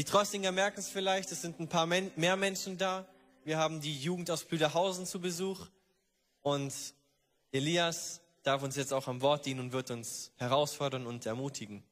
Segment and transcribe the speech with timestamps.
[0.00, 3.04] Die Trostinger merken es vielleicht, es sind ein paar mehr Menschen da.
[3.44, 5.66] Wir haben die Jugend aus Blüderhausen zu Besuch.
[6.40, 6.72] Und
[7.52, 11.82] Elias darf uns jetzt auch am Wort dienen und wird uns herausfordern und ermutigen.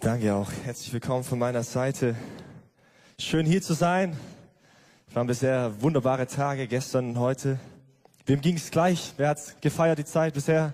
[0.00, 0.50] Danke auch.
[0.64, 2.16] Herzlich willkommen von meiner Seite.
[3.18, 4.18] Schön hier zu sein.
[5.10, 7.60] Es waren bisher wunderbare Tage, gestern und heute.
[8.24, 9.12] Wem ging es gleich?
[9.18, 10.72] Wer hat's gefeiert die Zeit bisher?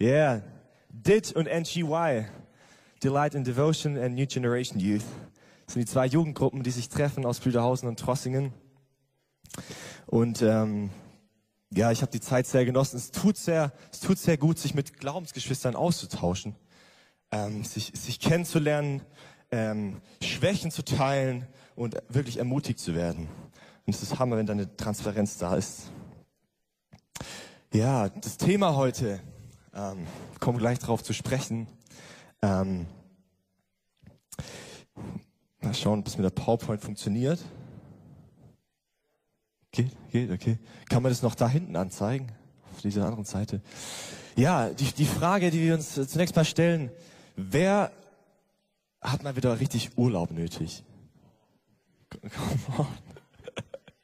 [0.00, 0.40] Yeah.
[0.88, 2.24] DIT und NGY.
[3.02, 5.04] Delight in Devotion and New Generation Youth.
[5.66, 8.52] Das sind die zwei Jugendgruppen, die sich treffen aus Blüderhausen und Trossingen.
[10.06, 10.90] Und ähm,
[11.70, 12.96] ja, ich habe die Zeit sehr genossen.
[12.96, 16.54] Es tut sehr, es tut sehr gut, sich mit Glaubensgeschwistern auszutauschen,
[17.32, 19.02] ähm, sich, sich kennenzulernen,
[19.50, 23.28] ähm, Schwächen zu teilen und wirklich ermutigt zu werden.
[23.84, 25.90] Und es ist Hammer, wenn da eine Transparenz da ist.
[27.72, 29.20] Ja, das Thema heute,
[29.74, 30.06] ähm,
[30.40, 31.66] kommen gleich darauf zu sprechen.
[32.46, 32.86] Ähm,
[35.60, 37.44] mal schauen, ob es mit der PowerPoint funktioniert.
[39.72, 40.58] Geht, geht, okay.
[40.88, 42.30] Kann man das noch da hinten anzeigen?
[42.72, 43.62] Auf dieser anderen Seite.
[44.36, 46.92] Ja, die, die Frage, die wir uns zunächst mal stellen,
[47.34, 47.90] wer
[49.00, 50.84] hat mal wieder richtig Urlaub nötig?
[52.10, 52.86] Come on.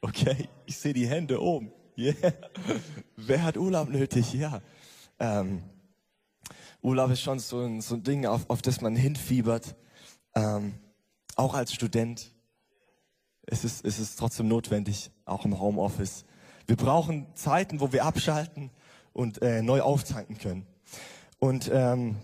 [0.05, 1.71] Okay, ich sehe die Hände oben.
[1.97, 2.13] Yeah.
[3.15, 4.33] Wer hat Urlaub nötig?
[4.33, 4.61] Ja.
[5.17, 5.63] Ähm,
[6.83, 9.75] Urlaub ist schon so ein, so ein Ding, auf, auf das man hinfiebert.
[10.35, 10.73] Ähm,
[11.35, 12.31] auch als Student.
[13.45, 16.25] Es ist, es ist trotzdem notwendig, auch im Homeoffice.
[16.67, 18.69] Wir brauchen Zeiten, wo wir abschalten
[19.13, 20.67] und äh, neu auftanken können.
[21.39, 22.17] Und ähm,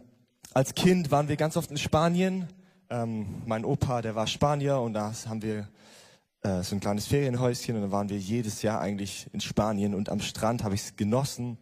[0.53, 2.47] als Kind waren wir ganz oft in Spanien.
[2.89, 5.69] Ähm, mein Opa, der war Spanier und da haben wir
[6.41, 10.09] äh, so ein kleines Ferienhäuschen und dann waren wir jedes Jahr eigentlich in Spanien und
[10.09, 11.57] am Strand habe ich es genossen,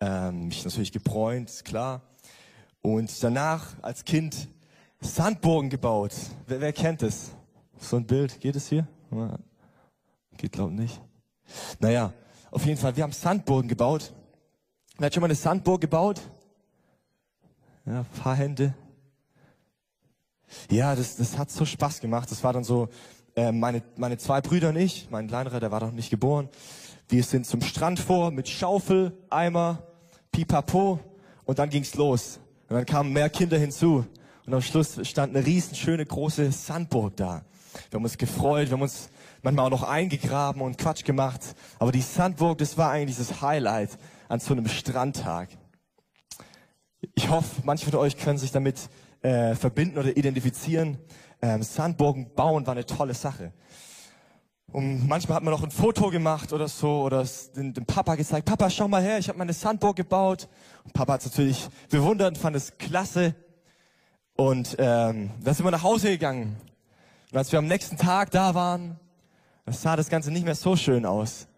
[0.00, 2.02] ähm, mich natürlich gebräunt, klar.
[2.82, 4.48] Und danach als Kind
[5.00, 6.12] Sandburgen gebaut.
[6.46, 7.30] Wer, wer kennt es?
[7.78, 8.86] So ein Bild, geht es hier?
[10.36, 11.00] Geht glaub nicht.
[11.80, 12.12] Naja,
[12.50, 14.12] auf jeden Fall, wir haben Sandburgen gebaut.
[14.96, 16.20] Wer hat schon mal eine Sandburg gebaut?
[17.86, 18.74] Ja, paar Hände.
[20.70, 22.30] Ja, das, das hat so Spaß gemacht.
[22.30, 22.88] Das war dann so,
[23.36, 26.48] äh, meine, meine zwei Brüder und ich, mein kleinerer, der war noch nicht geboren.
[27.08, 29.82] Wir sind zum Strand vor mit Schaufel, Eimer,
[30.32, 31.00] Pipapo
[31.44, 32.40] und dann ging's los.
[32.68, 34.04] Und dann kamen mehr Kinder hinzu.
[34.44, 37.44] Und am Schluss stand eine riesen schöne große Sandburg da.
[37.90, 39.10] Wir haben uns gefreut, wir haben uns
[39.42, 41.40] manchmal auch noch eingegraben und Quatsch gemacht.
[41.78, 43.98] Aber die Sandburg, das war eigentlich das Highlight
[44.28, 45.48] an so einem Strandtag.
[47.14, 48.88] Ich hoffe, manche von euch können sich damit
[49.22, 50.98] äh, verbinden oder identifizieren.
[51.40, 53.52] Ähm, Sandburgen bauen war eine tolle Sache.
[54.70, 58.46] Und manchmal hat man noch ein Foto gemacht oder so oder dem, dem Papa gezeigt,
[58.46, 60.46] Papa, schau mal her, ich habe meine Sandburg gebaut.
[60.84, 63.34] Und Papa hat natürlich bewundert und fand es klasse.
[64.36, 66.56] Und ähm, dann sind wir nach Hause gegangen.
[67.32, 69.00] Und als wir am nächsten Tag da waren,
[69.66, 71.48] sah das Ganze nicht mehr so schön aus.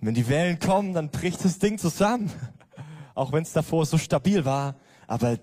[0.00, 2.30] Wenn die Wellen kommen, dann bricht das Ding zusammen.
[3.14, 4.76] Auch wenn es davor so stabil war.
[5.08, 5.38] Aber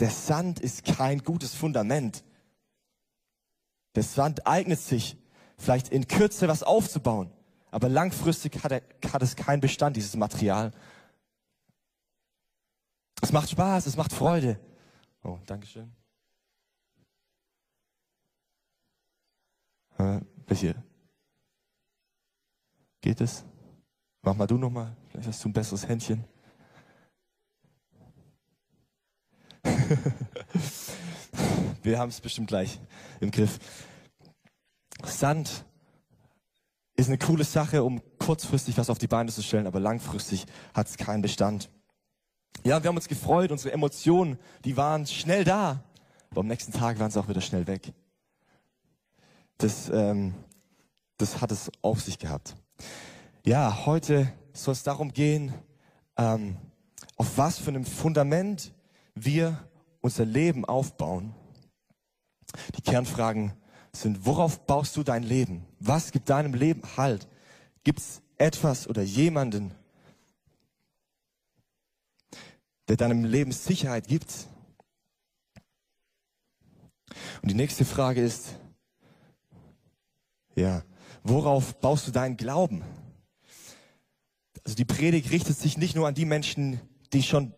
[0.00, 2.24] der Sand ist kein gutes Fundament.
[3.94, 5.16] Der Sand eignet sich,
[5.58, 7.30] vielleicht in Kürze was aufzubauen.
[7.70, 8.82] Aber langfristig hat, er,
[9.12, 10.72] hat es keinen Bestand, dieses Material.
[13.20, 14.58] Es macht Spaß, es macht Freude.
[15.22, 15.92] Oh, Dankeschön.
[19.98, 20.82] Äh, welche?
[23.00, 23.44] Geht es?
[24.22, 24.96] Mach mal du nochmal.
[25.08, 26.24] Vielleicht hast du ein besseres Händchen.
[31.82, 32.78] Wir haben es bestimmt gleich
[33.20, 33.58] im Griff.
[35.04, 35.64] Sand
[36.96, 40.88] ist eine coole Sache, um kurzfristig was auf die Beine zu stellen, aber langfristig hat
[40.88, 41.70] es keinen Bestand.
[42.64, 45.84] Ja, wir haben uns gefreut, unsere Emotionen, die waren schnell da,
[46.30, 47.92] aber am nächsten Tag waren sie auch wieder schnell weg.
[49.58, 50.34] Das, ähm,
[51.16, 52.56] das hat es auf sich gehabt.
[53.44, 55.54] Ja, heute soll es darum gehen,
[56.16, 56.56] ähm,
[57.16, 58.74] auf was für einem Fundament
[59.14, 59.68] wir
[60.00, 61.34] unser Leben aufbauen.
[62.76, 63.52] Die Kernfragen
[64.00, 65.66] sind, worauf baust du dein Leben?
[65.80, 67.28] Was gibt deinem Leben Halt?
[67.84, 69.72] Gibt es etwas oder jemanden,
[72.88, 74.46] der deinem Leben Sicherheit gibt?
[77.42, 78.56] Und die nächste Frage ist,
[80.54, 80.82] ja,
[81.22, 82.82] worauf baust du deinen Glauben?
[84.64, 86.80] Also die Predigt richtet sich nicht nur an die Menschen,
[87.12, 87.54] die schon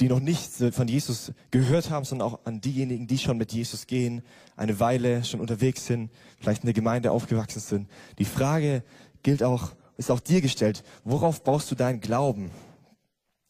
[0.00, 3.86] die noch nichts von Jesus gehört haben, sondern auch an diejenigen, die schon mit Jesus
[3.86, 4.22] gehen,
[4.56, 6.10] eine Weile schon unterwegs sind,
[6.40, 7.90] vielleicht in der Gemeinde aufgewachsen sind.
[8.18, 8.84] Die Frage
[9.22, 10.82] gilt auch, ist auch dir gestellt.
[11.04, 12.50] Worauf baust du deinen Glauben?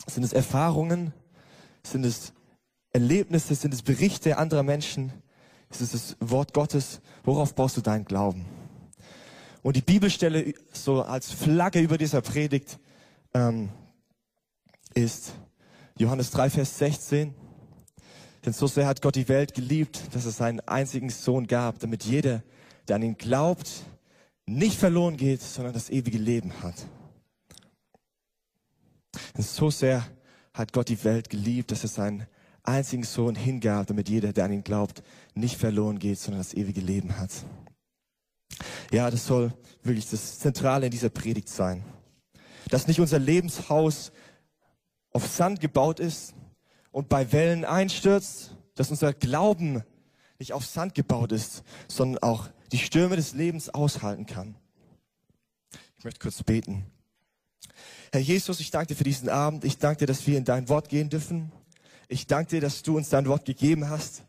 [0.06, 1.14] Sind es Erfahrungen?
[1.84, 2.32] Sind es
[2.90, 3.54] Erlebnisse?
[3.54, 5.12] Sind es Berichte anderer Menschen?
[5.70, 7.00] Ist es das Wort Gottes?
[7.22, 8.46] Worauf baust du deinen Glauben?
[9.62, 12.80] Und die Bibelstelle so als Flagge über dieser Predigt
[13.32, 13.68] ähm,
[14.92, 15.34] ist
[15.98, 17.34] Johannes 3, Vers 16.
[18.44, 22.04] Denn so sehr hat Gott die Welt geliebt, dass es seinen einzigen Sohn gab, damit
[22.04, 22.42] jeder,
[22.88, 23.84] der an ihn glaubt,
[24.46, 26.74] nicht verloren geht, sondern das ewige Leben hat.
[29.36, 30.04] Denn so sehr
[30.52, 32.26] hat Gott die Welt geliebt, dass es seinen
[32.64, 35.02] einzigen Sohn hingab, damit jeder, der an ihn glaubt,
[35.34, 37.30] nicht verloren geht, sondern das ewige Leben hat.
[38.90, 39.52] Ja, das soll
[39.82, 41.84] wirklich das Zentrale in dieser Predigt sein.
[42.68, 44.12] Dass nicht unser Lebenshaus
[45.12, 46.34] auf Sand gebaut ist
[46.90, 49.82] und bei Wellen einstürzt, dass unser Glauben
[50.38, 54.56] nicht auf Sand gebaut ist, sondern auch die Stürme des Lebens aushalten kann.
[55.98, 56.86] Ich möchte kurz beten.
[58.10, 59.64] Herr Jesus, ich danke dir für diesen Abend.
[59.64, 61.52] Ich danke dir, dass wir in dein Wort gehen dürfen.
[62.08, 64.24] Ich danke dir, dass du uns dein Wort gegeben hast.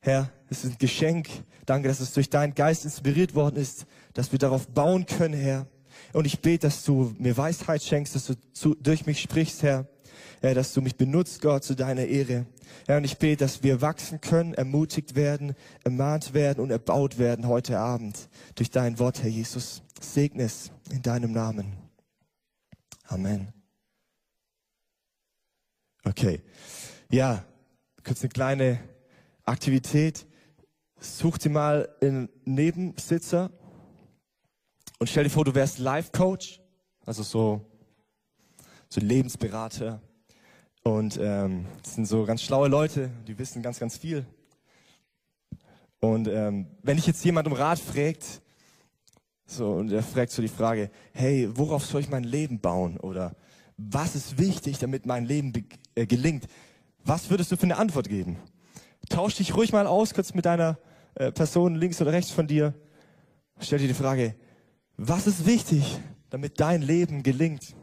[0.00, 1.28] Herr, es ist ein Geschenk.
[1.66, 5.66] Danke, dass es durch deinen Geist inspiriert worden ist, dass wir darauf bauen können, Herr.
[6.12, 9.86] Und ich bete, dass du mir Weisheit schenkst, dass du zu, durch mich sprichst, Herr.
[10.40, 12.46] Herr, dass du mich benutzt, Gott, zu deiner Ehre.
[12.86, 15.54] Herr, und ich bete, dass wir wachsen können, ermutigt werden,
[15.84, 19.82] ermahnt werden und erbaut werden heute Abend durch dein Wort, Herr Jesus.
[20.00, 21.76] Segne es in deinem Namen.
[23.04, 23.52] Amen.
[26.04, 26.42] Okay.
[27.10, 27.44] Ja,
[28.04, 28.80] kurz eine kleine
[29.44, 30.26] Aktivität.
[31.00, 33.50] Such dir mal einen Nebensitzer
[34.98, 36.60] und stell dir vor, du wärst Life-Coach,
[37.06, 37.64] also so,
[38.88, 40.02] so Lebensberater.
[40.88, 44.24] Und ähm, das sind so ganz schlaue Leute, die wissen ganz, ganz viel.
[46.00, 48.40] Und ähm, wenn dich jetzt jemand um Rat fragt,
[49.44, 52.96] so, und er fragt so die Frage, hey, worauf soll ich mein Leben bauen?
[52.96, 53.36] Oder
[53.76, 55.52] was ist wichtig, damit mein Leben
[55.94, 56.46] äh, gelingt?
[57.04, 58.38] Was würdest du für eine Antwort geben?
[59.10, 60.78] Tausch dich ruhig mal aus, kurz mit deiner
[61.16, 62.72] äh, Person links oder rechts von dir.
[63.60, 64.36] Stell dir die Frage,
[64.96, 66.00] was ist wichtig,
[66.30, 67.74] damit dein Leben gelingt?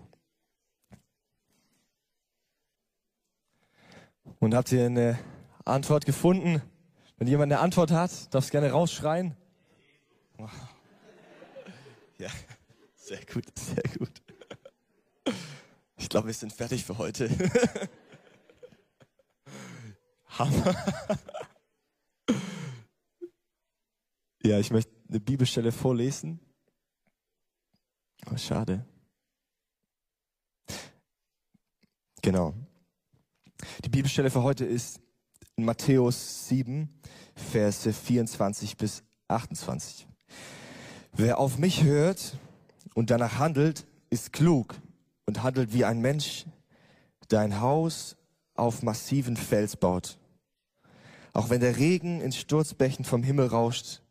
[4.46, 5.18] Und habt ihr eine
[5.64, 6.62] Antwort gefunden?
[7.18, 9.36] Wenn jemand eine Antwort hat, darfst gerne rausschreien.
[12.20, 12.30] Ja,
[12.96, 14.22] sehr gut, sehr gut.
[15.98, 17.28] Ich glaube, wir sind fertig für heute.
[20.28, 20.76] Hammer.
[24.44, 26.40] Ja, ich möchte eine Bibelstelle vorlesen.
[28.32, 28.86] Oh, schade.
[32.22, 32.54] Genau.
[33.84, 35.00] Die Bibelstelle für heute ist
[35.56, 36.90] in Matthäus 7,
[37.36, 40.08] Verse 24 bis 28.
[41.14, 42.38] Wer auf mich hört
[42.94, 44.76] und danach handelt, ist klug
[45.26, 46.46] und handelt wie ein Mensch,
[47.32, 48.16] der ein Haus
[48.56, 50.18] auf massiven Fels baut.
[51.34, 54.02] Auch wenn der Regen in Sturzbächen vom Himmel rauscht,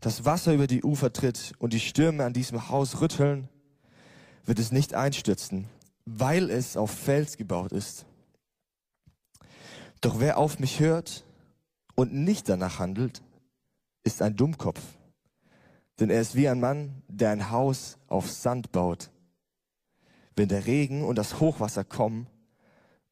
[0.00, 3.48] das Wasser über die Ufer tritt und die Stürme an diesem Haus rütteln,
[4.44, 5.66] wird es nicht einstürzen,
[6.06, 8.06] weil es auf Fels gebaut ist.
[10.00, 11.24] Doch wer auf mich hört
[11.94, 13.22] und nicht danach handelt,
[14.02, 14.80] ist ein Dummkopf
[16.00, 19.10] denn er ist wie ein Mann, der ein Haus auf Sand baut.
[20.34, 22.26] Wenn der Regen und das Hochwasser kommen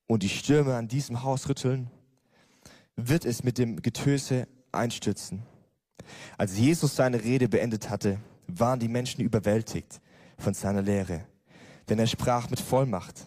[0.06, 1.90] und die Stürme an diesem Haus rütteln,
[2.96, 5.42] wird es mit dem Getöse einstürzen.
[6.38, 10.00] Als Jesus seine Rede beendet hatte, waren die Menschen überwältigt
[10.38, 11.26] von seiner Lehre,
[11.90, 13.26] denn er sprach mit Vollmacht,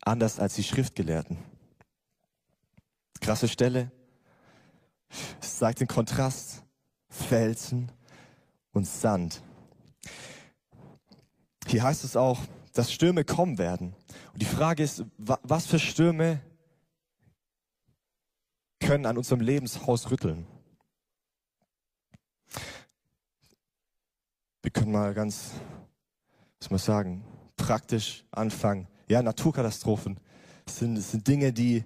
[0.00, 1.36] anders als die Schriftgelehrten.
[3.20, 3.90] Krasse Stelle.
[5.40, 6.64] Es zeigt den Kontrast.
[7.14, 7.90] Felsen
[8.72, 9.42] und Sand.
[11.66, 12.40] Hier heißt es auch,
[12.72, 13.94] dass Stürme kommen werden.
[14.32, 16.40] Und die Frage ist, was für Stürme
[18.80, 20.46] können an unserem Lebenshaus rütteln?
[24.62, 25.52] Wir können mal ganz,
[26.58, 27.24] was man sagen,
[27.56, 28.88] praktisch anfangen.
[29.08, 30.18] Ja, Naturkatastrophen
[30.68, 31.84] sind, sind Dinge, die,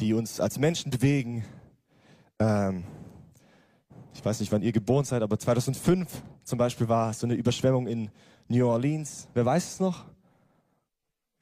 [0.00, 1.44] die uns als Menschen bewegen.
[2.38, 2.84] Ähm,
[4.14, 7.86] ich weiß nicht, wann ihr geboren seid, aber 2005 zum Beispiel war so eine Überschwemmung
[7.86, 8.10] in
[8.48, 9.28] New Orleans.
[9.34, 10.04] Wer weiß es noch?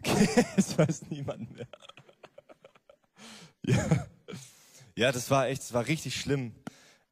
[0.00, 1.66] Okay, es weiß niemand mehr.
[3.66, 4.06] ja.
[4.96, 6.52] ja, das war echt, das war richtig schlimm.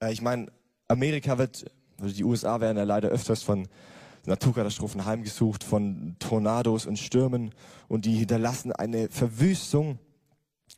[0.00, 0.50] Äh, ich meine,
[0.88, 1.64] Amerika wird,
[2.00, 3.68] also die USA werden ja leider öfters von
[4.26, 7.52] Naturkatastrophen heimgesucht, von Tornados und Stürmen
[7.88, 9.99] und die hinterlassen eine Verwüstung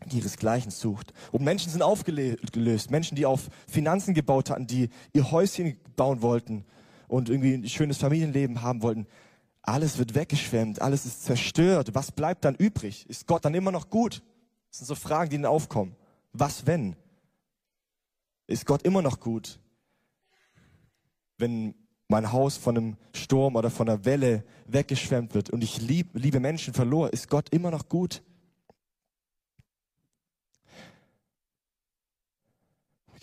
[0.06, 1.12] die ihresgleichen sucht.
[1.32, 2.90] Und Menschen sind aufgelöst.
[2.90, 6.64] Menschen, die auf Finanzen gebaut hatten, die ihr Häuschen bauen wollten
[7.08, 9.06] und irgendwie ein schönes Familienleben haben wollten.
[9.62, 11.94] Alles wird weggeschwemmt, alles ist zerstört.
[11.94, 13.08] Was bleibt dann übrig?
[13.08, 14.22] Ist Gott dann immer noch gut?
[14.68, 15.96] Das sind so Fragen, die dann aufkommen.
[16.32, 16.96] Was wenn?
[18.46, 19.58] Ist Gott immer noch gut?
[21.38, 21.74] Wenn
[22.08, 26.40] mein Haus von einem Sturm oder von einer Welle weggeschwemmt wird und ich lieb, liebe
[26.40, 28.22] Menschen verlor, ist Gott immer noch gut?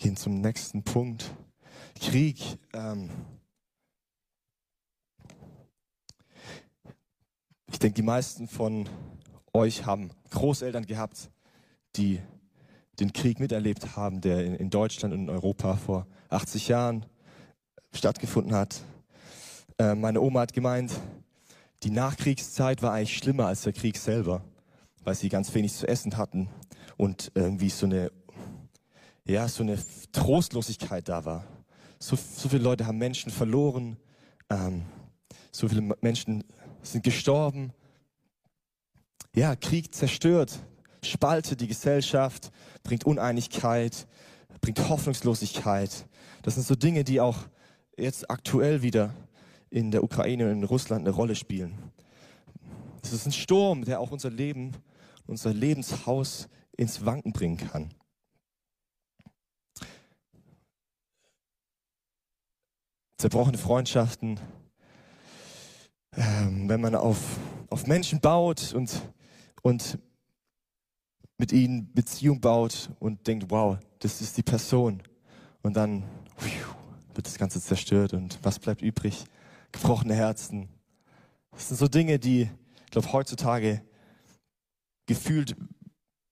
[0.02, 1.32] Gehen zum nächsten Punkt.
[2.00, 2.58] Krieg.
[2.72, 3.08] Ähm
[7.70, 8.88] ich denke, die meisten von
[9.52, 11.30] euch haben Großeltern gehabt,
[11.94, 12.20] die
[12.98, 17.06] den Krieg miterlebt haben, der in, Deutschland und in Europa vor 80 Jahren
[17.92, 18.82] stattgefunden hat.
[19.78, 20.92] Äh, meine Oma hat gemeint,
[21.84, 24.42] die Nachkriegszeit war eigentlich schlimmer als der Krieg selber,
[25.04, 26.48] weil sie ganz wenig zu essen hatten
[26.96, 28.10] und irgendwie so eine,
[29.24, 29.78] ja, so eine
[30.12, 31.44] Trostlosigkeit da war.
[31.98, 33.96] So, so viele Leute haben Menschen verloren,
[34.50, 34.82] ähm,
[35.52, 36.44] so viele Menschen
[36.82, 37.72] sind gestorben.
[39.34, 40.58] Ja, Krieg zerstört,
[41.04, 42.50] spaltet die Gesellschaft,
[42.82, 44.06] bringt Uneinigkeit,
[44.60, 46.06] bringt Hoffnungslosigkeit.
[46.42, 47.38] Das sind so Dinge, die auch
[47.96, 49.14] jetzt aktuell wieder
[49.70, 51.78] in der Ukraine und in Russland eine Rolle spielen.
[53.02, 54.72] Es ist ein Sturm, der auch unser Leben,
[55.26, 57.90] unser Lebenshaus ins Wanken bringen kann.
[63.22, 64.40] Zerbrochene Freundschaften,
[66.16, 67.18] ähm, wenn man auf,
[67.70, 69.00] auf Menschen baut und,
[69.62, 70.00] und
[71.38, 75.04] mit ihnen Beziehung baut und denkt, wow, das ist die Person.
[75.62, 76.02] Und dann
[77.14, 79.24] wird das Ganze zerstört und was bleibt übrig?
[79.70, 80.68] Gebrochene Herzen.
[81.52, 82.50] Das sind so Dinge, die,
[82.86, 83.82] ich glaube, heutzutage
[85.06, 85.54] gefühlt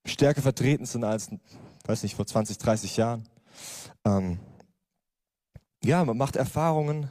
[0.05, 1.31] stärker vertreten sind als,
[1.85, 3.29] weiß nicht, vor 20, 30 Jahren.
[4.05, 4.41] Ähm,
[5.85, 7.09] ja, man macht Erfahrungen,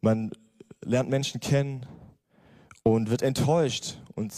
[0.00, 0.30] man
[0.82, 1.86] lernt Menschen kennen
[2.82, 4.32] und wird enttäuscht und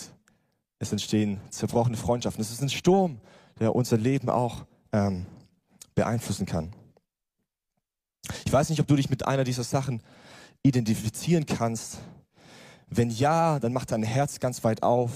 [0.78, 2.40] es entstehen zerbrochene Freundschaften.
[2.40, 3.20] Es ist ein Sturm,
[3.58, 5.26] der unser Leben auch ähm,
[5.94, 6.72] beeinflussen kann.
[8.44, 10.02] Ich weiß nicht, ob du dich mit einer dieser Sachen
[10.62, 11.98] identifizieren kannst.
[12.88, 15.10] Wenn ja, dann mach dein Herz ganz weit auf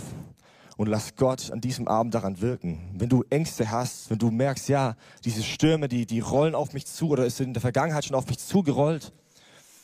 [0.76, 2.94] und lass Gott an diesem Abend daran wirken.
[2.96, 6.86] Wenn du Ängste hast, wenn du merkst, ja, diese Stürme, die, die rollen auf mich
[6.86, 9.12] zu oder ist in der Vergangenheit schon auf mich zugerollt,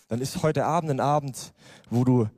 [0.09, 1.53] dann ist heute Abend ein Abend,
[1.91, 2.29] wo du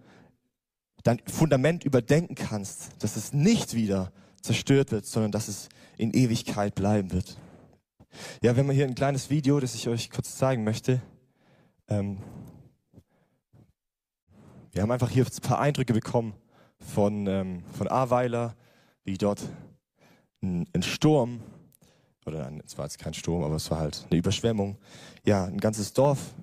[1.03, 6.75] dein Fundament überdenken kannst, dass es nicht wieder zerstört wird, sondern dass es in Ewigkeit
[6.75, 7.39] bleiben wird.
[8.43, 11.01] Ja, wir haben hier ein kleines Video, das ich euch kurz zeigen möchte.
[11.89, 12.19] Ähm
[14.73, 16.35] wir haben einfach hier ein paar Eindrücke bekommen
[16.81, 18.57] von, ähm, von Ahrweiler,
[19.05, 19.43] wie dort
[20.43, 21.41] ein, ein Sturm,
[22.27, 24.79] oder ein, es war jetzt kein Sturm, aber es war halt eine Überschwemmung,
[25.25, 26.35] ja, ein ganzes Dorf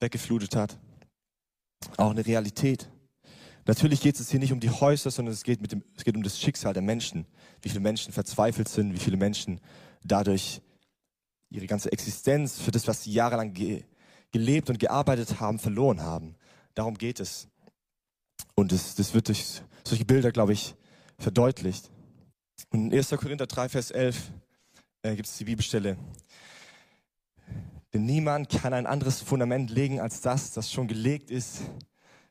[0.00, 0.78] weggeflutet hat.
[1.96, 2.88] Auch eine Realität.
[3.66, 6.16] Natürlich geht es hier nicht um die Häuser, sondern es geht, mit dem, es geht
[6.16, 7.26] um das Schicksal der Menschen.
[7.62, 9.60] Wie viele Menschen verzweifelt sind, wie viele Menschen
[10.04, 10.62] dadurch
[11.50, 13.84] ihre ganze Existenz für das, was sie jahrelang ge
[14.32, 16.34] gelebt und gearbeitet haben, verloren haben.
[16.74, 17.48] Darum geht es.
[18.56, 20.74] Und das, das wird durch solche Bilder, glaube ich,
[21.18, 21.90] verdeutlicht.
[22.70, 23.10] Und in 1.
[23.10, 24.32] Korinther 3, Vers 11
[25.02, 25.96] äh, gibt es die Bibelstelle.
[27.92, 31.60] Denn niemand kann ein anderes Fundament legen als das, das schon gelegt ist,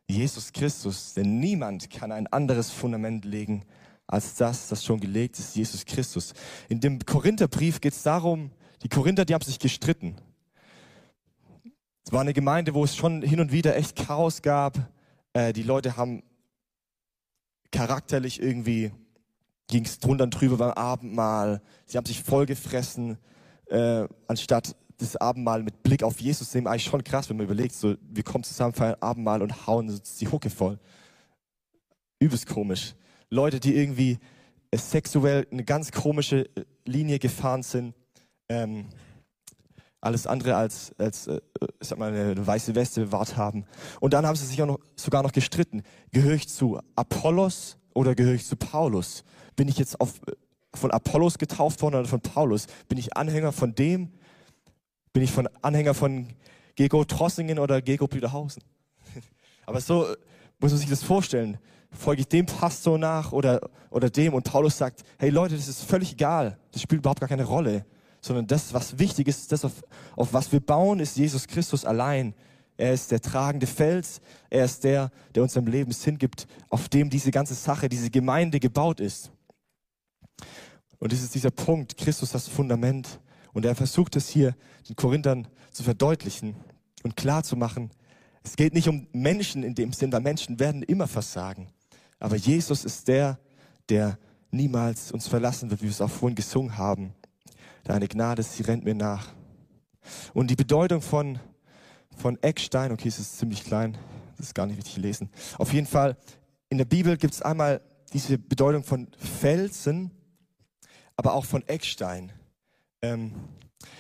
[0.08, 1.14] Jesus Christus.
[1.14, 3.64] Denn niemand kann ein anderes Fundament legen
[4.08, 6.34] als das, das schon gelegt ist, Jesus Christus.
[6.70, 8.52] In dem Korintherbrief geht es darum,
[8.84, 10.16] die Korinther, die haben sich gestritten.
[12.04, 14.78] Es war eine Gemeinde, wo es schon hin und wieder echt Chaos gab.
[15.36, 16.24] Äh, die Leute haben
[17.72, 18.92] charakterlich irgendwie
[19.68, 21.62] ging es drunter und drüber beim Abendmahl.
[21.86, 23.18] Sie haben sich vollgefressen,
[23.68, 27.76] äh, anstatt das Abendmahl mit Blick auf Jesus nehmen, eigentlich schon krass, wenn man überlegt,
[27.76, 30.80] so, wir kommen zusammen, feiern Abendmahl und hauen die Hucke voll.
[32.20, 32.96] Übelst komisch.
[33.30, 34.20] Leute, die irgendwie
[34.74, 36.50] sexuell eine ganz komische
[36.86, 37.94] Linie gefahren sind,
[38.48, 38.86] ähm,
[40.06, 41.40] alles andere als, als äh,
[41.82, 43.66] ich sag mal, eine weiße Weste bewahrt haben.
[44.00, 45.84] Und dann haben sie sich auch noch, sogar noch gestritten.
[46.12, 49.24] Gehöre ich zu Apollos oder gehöre ich zu Paulus?
[49.56, 50.14] Bin ich jetzt auf,
[50.74, 52.68] von Apollos getauft worden oder von Paulus?
[52.88, 54.12] Bin ich Anhänger von dem
[55.16, 56.28] bin ich von Anhänger von
[56.76, 58.62] Gego Trossingen oder Gego Blüderhausen.
[59.66, 60.06] Aber so
[60.60, 61.58] muss man sich das vorstellen.
[61.90, 64.34] Folge ich dem Pastor nach oder, oder dem?
[64.34, 66.60] Und Paulus sagt, hey Leute, das ist völlig egal.
[66.74, 67.86] Das spielt überhaupt gar keine Rolle.
[68.26, 69.84] Sondern das, was wichtig ist, das, auf,
[70.16, 72.34] auf was wir bauen, ist Jesus Christus allein.
[72.76, 74.20] Er ist der tragende Fels.
[74.50, 78.10] Er ist der, der uns im Leben Sinn gibt, auf dem diese ganze Sache, diese
[78.10, 79.32] Gemeinde gebaut ist.
[80.98, 83.20] Und das ist dieser Punkt, Christus das Fundament.
[83.54, 84.56] Und er versucht es hier
[84.90, 86.56] den Korinthern zu verdeutlichen
[87.04, 87.92] und klar zu machen.
[88.44, 91.68] Es geht nicht um Menschen in dem Sinn, weil Menschen werden immer versagen.
[92.18, 93.38] Aber Jesus ist der,
[93.88, 94.18] der
[94.50, 97.14] niemals uns verlassen wird, wie wir es auch vorhin gesungen haben.
[97.86, 99.28] Deine Gnade, sie rennt mir nach.
[100.34, 101.40] Und die Bedeutung von,
[102.18, 103.96] von Eckstein, okay, es ist ziemlich klein,
[104.38, 105.30] das ist gar nicht richtig lesen.
[105.60, 106.18] Auf jeden Fall,
[106.70, 110.10] in der Bibel gibt es einmal diese Bedeutung von Felsen,
[111.16, 112.34] aber auch von Eckstein.
[113.04, 113.34] Ähm,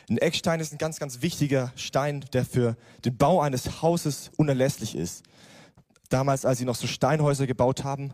[0.10, 4.96] ein Eckstein ist ein ganz, ganz wichtiger Stein, der für den Bau eines Hauses unerlässlich
[4.96, 5.24] ist.
[6.10, 8.14] Damals, als sie noch so Steinhäuser gebaut haben,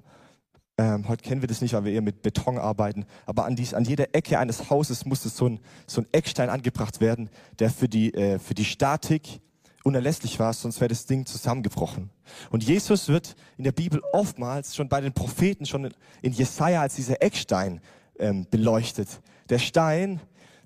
[0.77, 3.73] ähm, heute kennen wir das nicht, weil wir eher mit Beton arbeiten, aber an, dies,
[3.73, 7.87] an jeder Ecke eines Hauses musste so ein, so ein Eckstein angebracht werden, der für
[7.87, 9.41] die, äh, für die Statik
[9.83, 12.09] unerlässlich war, sonst wäre das Ding zusammengebrochen.
[12.49, 16.95] Und Jesus wird in der Bibel oftmals schon bei den Propheten, schon in Jesaja als
[16.95, 17.81] dieser Eckstein
[18.19, 19.21] ähm, beleuchtet.
[19.49, 20.21] Der Stein,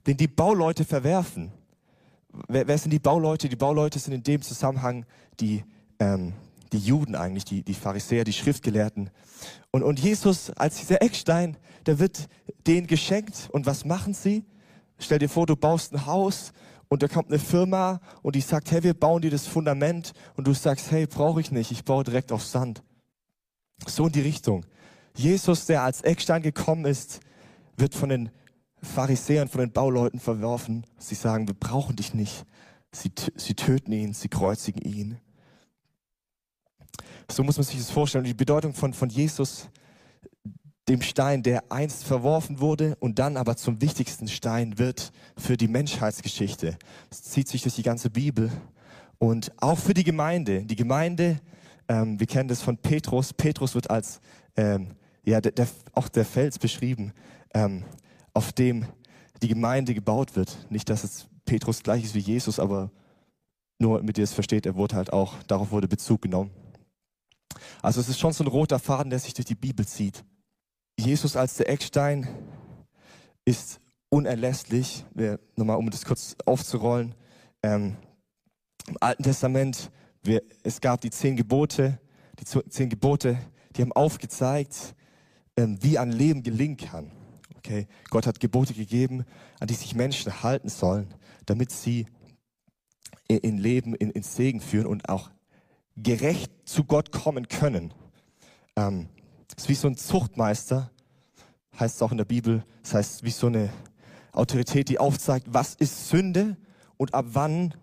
[0.05, 1.51] den die Bauleute verwerfen.
[2.47, 3.49] Wer, wer sind die Bauleute?
[3.49, 5.05] Die Bauleute sind in dem Zusammenhang
[5.39, 5.63] die,
[5.99, 6.33] ähm,
[6.73, 9.09] die Juden eigentlich, die, die Pharisäer, die Schriftgelehrten.
[9.75, 12.29] Und, und Jesus als dieser Eckstein, der wird
[12.65, 13.49] denen geschenkt.
[13.51, 14.45] Und was machen sie?
[14.99, 16.53] Stell dir vor, du baust ein Haus
[16.87, 20.47] und da kommt eine Firma und die sagt, hey, wir bauen dir das Fundament und
[20.47, 22.83] du sagst, hey, brauche ich nicht, ich baue direkt auf Sand.
[23.85, 24.65] So in die Richtung.
[25.13, 27.19] Jesus, der als Eckstein gekommen ist,
[27.75, 28.29] wird von den
[28.81, 30.85] Pharisäern, von den Bauleuten verworfen.
[30.99, 32.45] Sie sagen, wir brauchen dich nicht.
[32.93, 35.17] Sie, sie töten ihn, sie kreuzigen ihn.
[37.29, 38.23] So muss man sich das vorstellen.
[38.23, 39.69] Die Bedeutung von, von Jesus,
[40.87, 45.67] dem Stein, der einst verworfen wurde und dann aber zum wichtigsten Stein wird für die
[45.67, 46.77] Menschheitsgeschichte.
[47.09, 48.51] Es zieht sich durch die ganze Bibel
[49.17, 50.63] und auch für die Gemeinde.
[50.63, 51.39] Die Gemeinde,
[51.87, 53.33] ähm, wir kennen das von Petrus.
[53.33, 54.21] Petrus wird als
[54.55, 54.91] ähm,
[55.23, 57.13] ja der, der, auch der Fels beschrieben,
[57.53, 57.83] ähm,
[58.33, 58.85] auf dem
[59.41, 60.55] die Gemeinde gebaut wird.
[60.69, 62.91] Nicht, dass es Petrus gleich ist wie Jesus, aber
[63.79, 66.51] nur mit ihr es versteht, er wurde halt auch, darauf wurde Bezug genommen.
[67.85, 70.25] Also es ist schon so ein roter Faden, der sich durch die Bibel zieht.
[70.99, 72.27] Jesus als der Eckstein
[73.45, 75.05] ist unerlässlich.
[75.55, 77.13] Nochmal, um das kurz aufzurollen.
[77.61, 77.95] Ähm,
[78.87, 79.91] Im Alten Testament,
[80.23, 81.99] wir, es gab die zehn Gebote.
[82.39, 83.37] Die zehn Gebote,
[83.75, 84.95] die haben aufgezeigt,
[85.55, 87.11] ähm, wie ein Leben gelingen kann.
[87.57, 89.25] Okay, Gott hat Gebote gegeben,
[89.59, 91.13] an die sich Menschen halten sollen,
[91.45, 92.07] damit sie
[93.27, 95.29] in Leben, in, in Segen führen und auch
[95.95, 97.93] gerecht zu Gott kommen können.
[98.75, 99.07] Ähm,
[99.55, 100.91] ist wie so ein Zuchtmeister,
[101.79, 102.65] heißt es auch in der Bibel.
[102.83, 103.69] Das heißt, wie so eine
[104.31, 106.57] Autorität, die aufzeigt, was ist Sünde
[106.97, 107.73] und ab wann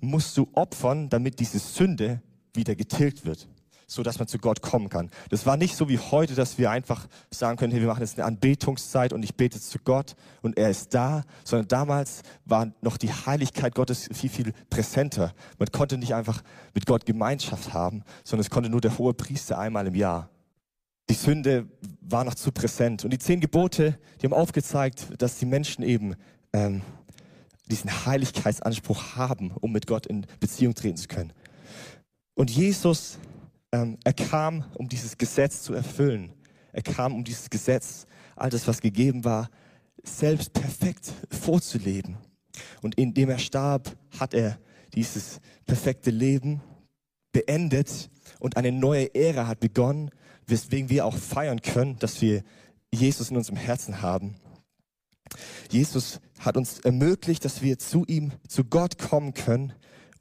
[0.00, 2.22] musst du opfern, damit diese Sünde
[2.54, 3.48] wieder getilgt wird
[3.88, 5.10] so dass man zu Gott kommen kann.
[5.30, 8.18] Das war nicht so wie heute, dass wir einfach sagen können, hey, wir machen jetzt
[8.18, 12.98] eine Anbetungszeit und ich bete zu Gott und er ist da, sondern damals war noch
[12.98, 15.32] die Heiligkeit Gottes viel, viel präsenter.
[15.58, 16.42] Man konnte nicht einfach
[16.74, 20.28] mit Gott Gemeinschaft haben, sondern es konnte nur der hohe Priester einmal im Jahr.
[21.08, 21.66] Die Sünde
[22.02, 23.04] war noch zu präsent.
[23.04, 26.14] Und die zehn Gebote, die haben aufgezeigt, dass die Menschen eben
[26.52, 26.82] ähm,
[27.70, 31.32] diesen Heiligkeitsanspruch haben, um mit Gott in Beziehung treten zu können.
[32.34, 33.18] Und Jesus
[33.72, 36.32] ähm, er kam, um dieses Gesetz zu erfüllen.
[36.72, 39.50] Er kam, um dieses Gesetz, all das, was gegeben war,
[40.02, 42.16] selbst perfekt vorzuleben.
[42.82, 44.58] Und indem er starb, hat er
[44.94, 46.60] dieses perfekte Leben
[47.32, 50.10] beendet und eine neue Ära hat begonnen,
[50.46, 52.42] weswegen wir auch feiern können, dass wir
[52.90, 54.36] Jesus in unserem Herzen haben.
[55.70, 59.74] Jesus hat uns ermöglicht, dass wir zu ihm, zu Gott kommen können,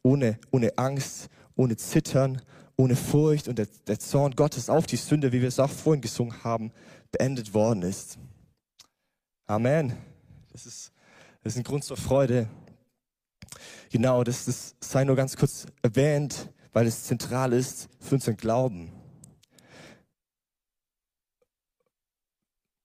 [0.03, 2.41] ohne, ohne Angst, ohne Zittern,
[2.77, 6.01] ohne Furcht und der, der Zorn Gottes auf die Sünde, wie wir es auch vorhin
[6.01, 6.71] gesungen haben,
[7.11, 8.19] beendet worden ist.
[9.47, 9.93] Amen.
[10.51, 10.93] Das ist,
[11.43, 12.47] das ist ein Grund zur Freude.
[13.89, 18.91] Genau, das, das sei nur ganz kurz erwähnt, weil es zentral ist für unseren Glauben.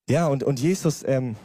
[0.08, 1.36] Ja, und, und Jesus, ähm,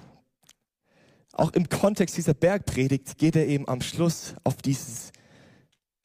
[1.33, 5.11] auch im Kontext dieser Bergpredigt geht er eben am Schluss auf dieses,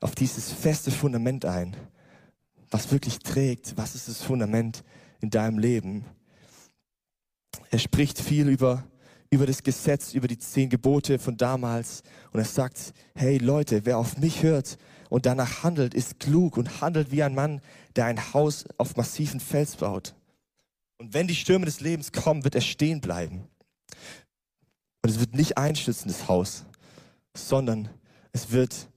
[0.00, 1.76] auf dieses feste Fundament ein
[2.72, 4.82] was wirklich trägt, was ist das Fundament
[5.20, 6.04] in deinem Leben.
[7.70, 8.84] Er spricht viel über,
[9.30, 13.98] über das Gesetz, über die zehn Gebote von damals und er sagt, hey Leute, wer
[13.98, 14.78] auf mich hört
[15.10, 17.60] und danach handelt, ist klug und handelt wie ein Mann,
[17.94, 20.14] der ein Haus auf massiven Fels baut.
[20.96, 23.46] Und wenn die Stürme des Lebens kommen, wird er stehen bleiben.
[25.02, 26.64] Und es wird nicht einstürzen, das Haus,
[27.34, 27.90] sondern
[28.32, 28.88] es wird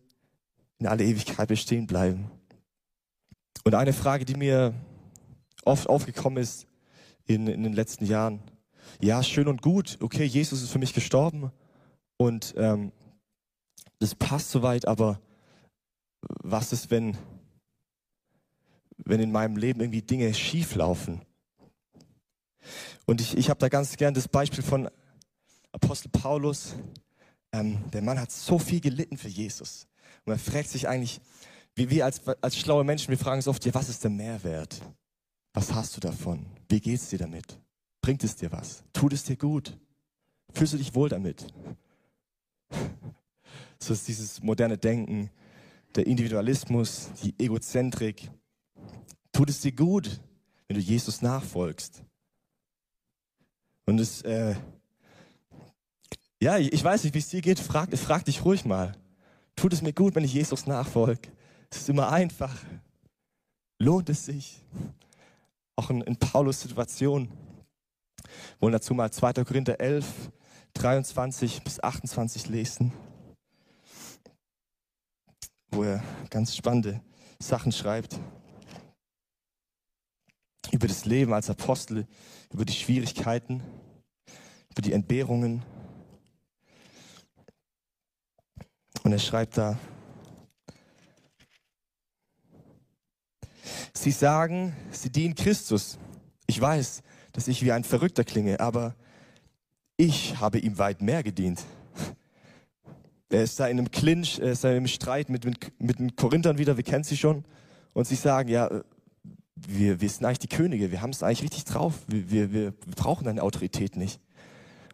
[0.78, 2.32] in alle Ewigkeit bestehen bleiben.
[3.68, 4.76] Und eine Frage, die mir
[5.64, 6.68] oft aufgekommen ist
[7.26, 8.40] in, in den letzten Jahren,
[9.02, 11.52] ja, schön und gut, okay, Jesus ist für mich gestorben
[12.18, 12.92] und ähm,
[13.98, 15.20] das passt soweit, aber
[16.22, 17.18] was ist, wenn,
[18.98, 21.26] wenn in meinem Leben irgendwie Dinge schief laufen?
[23.08, 24.92] Und ich, ich habe da ganz gern das Beispiel von
[25.72, 26.76] Apostel Paulus.
[27.52, 29.88] Ähm, der Mann hat so viel gelitten für Jesus.
[30.24, 31.20] Und er fragt sich eigentlich,
[31.76, 34.82] wie wir als, als schlaue Menschen, wir fragen uns oft, ja, was ist der Mehrwert?
[35.54, 36.46] Was hast du davon?
[36.70, 37.60] Wie geht's dir damit?
[38.02, 38.84] Bringt es dir was?
[38.94, 39.78] Tut es dir gut?
[40.54, 41.46] Fühlst du dich wohl damit?
[43.78, 45.30] So ist dieses moderne Denken,
[45.96, 48.32] der Individualismus, die Egozentrik.
[49.32, 50.22] Tut es dir gut,
[50.68, 52.02] wenn du Jesus nachfolgst?
[53.86, 54.56] Und es, äh,
[56.42, 57.60] ja, ich weiß nicht, wie es dir geht.
[57.60, 58.98] Frag, frag dich ruhig mal.
[59.56, 61.30] Tut es mir gut, wenn ich Jesus nachfolge?
[61.76, 62.56] Es ist immer einfach.
[63.80, 64.64] Lohnt es sich?
[65.76, 67.28] Auch in, in Paulus Situation.
[67.28, 69.44] Wir wollen dazu mal 2.
[69.44, 70.32] Korinther 11,
[70.74, 72.94] 23 bis 28 lesen,
[75.70, 77.02] wo er ganz spannende
[77.40, 78.18] Sachen schreibt
[80.72, 82.08] über das Leben als Apostel,
[82.54, 83.62] über die Schwierigkeiten,
[84.72, 85.64] über die Entbehrungen.
[89.04, 89.78] Und er schreibt da,
[93.98, 95.98] Sie sagen, sie dienen Christus.
[96.48, 98.94] Ich weiß, dass ich wie ein Verrückter klinge, aber
[99.98, 101.64] ich habe ihm weit mehr gedient.
[103.30, 106.16] Er ist da in einem Clinch, er ist da im Streit mit, mit, mit den
[106.16, 107.46] Korinthern wieder, wir kennen sie schon.
[107.94, 108.70] Und sie sagen, ja,
[109.56, 112.74] wir, wir sind eigentlich die Könige, wir haben es eigentlich richtig drauf, wir, wir, wir
[112.96, 114.20] brauchen deine Autorität nicht.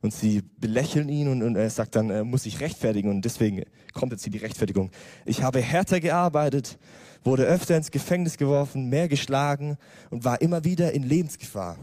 [0.02, 3.64] Und sie belächeln ihn und, und er sagt dann, er muss sich rechtfertigen und deswegen
[3.94, 4.90] kommt jetzt hier die Rechtfertigung.
[5.26, 6.80] Ich habe härter gearbeitet,
[7.24, 9.78] wurde öfter ins Gefängnis geworfen, mehr geschlagen
[10.10, 11.78] und war immer wieder in Lebensgefahr.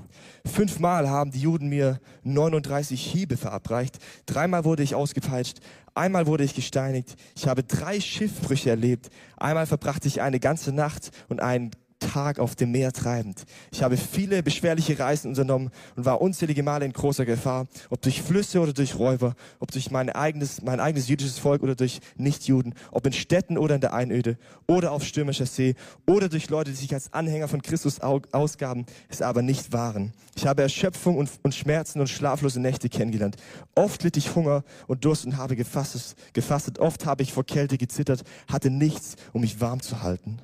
[0.44, 5.60] Fünfmal haben die Juden mir 39 Hiebe verabreicht, dreimal wurde ich ausgepeitscht,
[5.94, 11.10] einmal wurde ich gesteinigt, ich habe drei Schiffbrüche erlebt, einmal verbrachte ich eine ganze Nacht
[11.28, 13.44] und einen Tag auf dem Meer treibend.
[13.70, 18.22] Ich habe viele beschwerliche Reisen unternommen und war unzählige Male in großer Gefahr, ob durch
[18.22, 22.74] Flüsse oder durch Räuber, ob durch mein eigenes, mein eigenes jüdisches Volk oder durch Nichtjuden,
[22.90, 25.74] ob in Städten oder in der Einöde oder auf stürmischer See
[26.06, 30.12] oder durch Leute, die sich als Anhänger von Christus ausgaben, es aber nicht waren.
[30.36, 33.36] Ich habe Erschöpfung und, und Schmerzen und schlaflose Nächte kennengelernt.
[33.74, 36.78] Oft litt ich Hunger und Durst und habe gefastet, gefastet.
[36.78, 40.40] Oft habe ich vor Kälte gezittert, hatte nichts, um mich warm zu halten.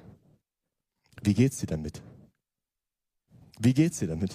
[1.23, 2.03] Wie geht's dir damit?
[3.59, 4.35] Wie geht's dir damit?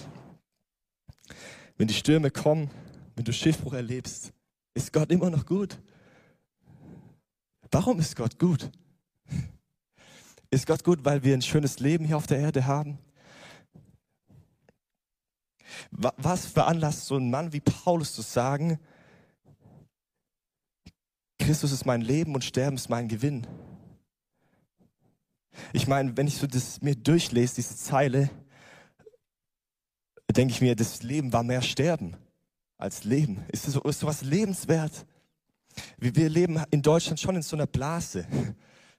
[1.76, 2.70] Wenn die Stürme kommen,
[3.16, 4.32] wenn du Schiffbruch erlebst,
[4.74, 5.78] ist Gott immer noch gut?
[7.70, 8.70] Warum ist Gott gut?
[10.50, 12.98] Ist Gott gut, weil wir ein schönes Leben hier auf der Erde haben?
[15.92, 18.78] Was veranlasst so ein Mann wie Paulus zu sagen,
[21.38, 23.46] Christus ist mein Leben und Sterben ist mein Gewinn?
[25.72, 28.30] Ich meine, wenn ich so das mir durchlese, diese Zeile,
[30.30, 32.16] denke ich mir, das Leben war mehr Sterben
[32.78, 33.44] als Leben.
[33.52, 35.06] Ist, so, ist sowas lebenswert?
[35.98, 38.26] Wir leben in Deutschland schon in so einer Blase.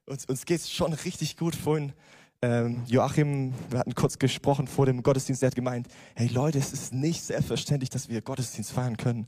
[0.06, 1.56] Uns, uns geht es schon richtig gut.
[1.56, 1.94] Vorhin,
[2.42, 6.74] ähm, Joachim, wir hatten kurz gesprochen vor dem Gottesdienst, der hat gemeint, hey Leute, es
[6.74, 9.28] ist nicht selbstverständlich, dass wir Gottesdienst feiern können.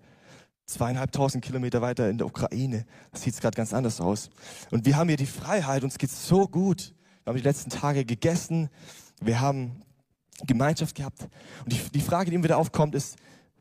[0.66, 2.86] Zweieinhalbtausend Kilometer weiter in der Ukraine.
[3.12, 4.30] Das sieht gerade ganz anders aus.
[4.72, 6.94] Und wir haben hier die Freiheit, uns geht so gut.
[7.24, 8.70] Wir haben die letzten Tage gegessen.
[9.22, 9.82] Wir haben
[10.46, 11.30] Gemeinschaft gehabt.
[11.64, 13.16] Und die, die Frage, die immer wieder aufkommt, ist,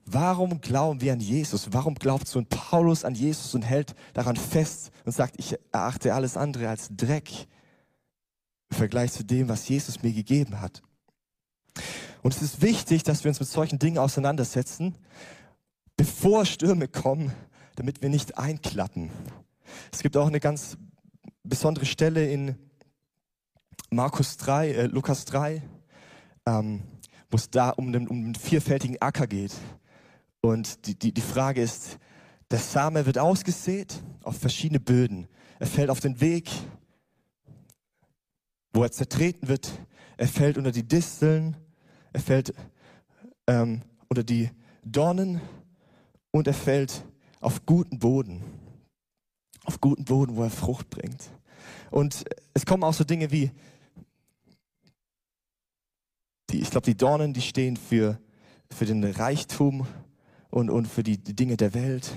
[0.05, 1.73] warum glauben wir an Jesus?
[1.73, 6.15] Warum glaubt so ein Paulus an Jesus und hält daran fest und sagt, ich erachte
[6.15, 7.31] alles andere als Dreck
[8.71, 10.83] im Vergleich zu dem, was Jesus mir gegeben hat?
[12.23, 14.97] Und es ist wichtig, dass wir uns mit solchen Dingen auseinandersetzen,
[15.97, 17.33] bevor Stürme kommen,
[17.77, 19.11] damit wir nicht einklappen.
[19.93, 20.77] Es gibt auch eine ganz
[21.43, 22.57] besondere Stelle in
[23.91, 25.63] Markus 3, äh, Lukas 3,
[26.47, 26.83] ähm,
[27.31, 29.53] wo es da um den, um den vielfältigen Acker geht.
[30.41, 31.99] Und die, die, die Frage ist,
[32.51, 35.29] der Same wird ausgesät auf verschiedene Böden.
[35.59, 36.51] Er fällt auf den Weg,
[38.73, 39.71] wo er zertreten wird.
[40.17, 41.57] Er fällt unter die Disteln,
[42.13, 42.55] er fällt
[43.47, 44.51] ähm, unter die
[44.85, 45.41] Dornen
[46.31, 47.05] und er fällt
[47.41, 48.43] auf guten Boden.
[49.65, 51.31] Auf guten Boden, wo er Frucht bringt.
[51.93, 52.25] Und
[52.55, 53.51] es kommen auch so Dinge wie
[56.51, 58.19] die, ich glaube, die Dornen, die stehen für,
[58.71, 59.87] für den Reichtum
[60.51, 62.11] und, und für die, die Dinge der Welt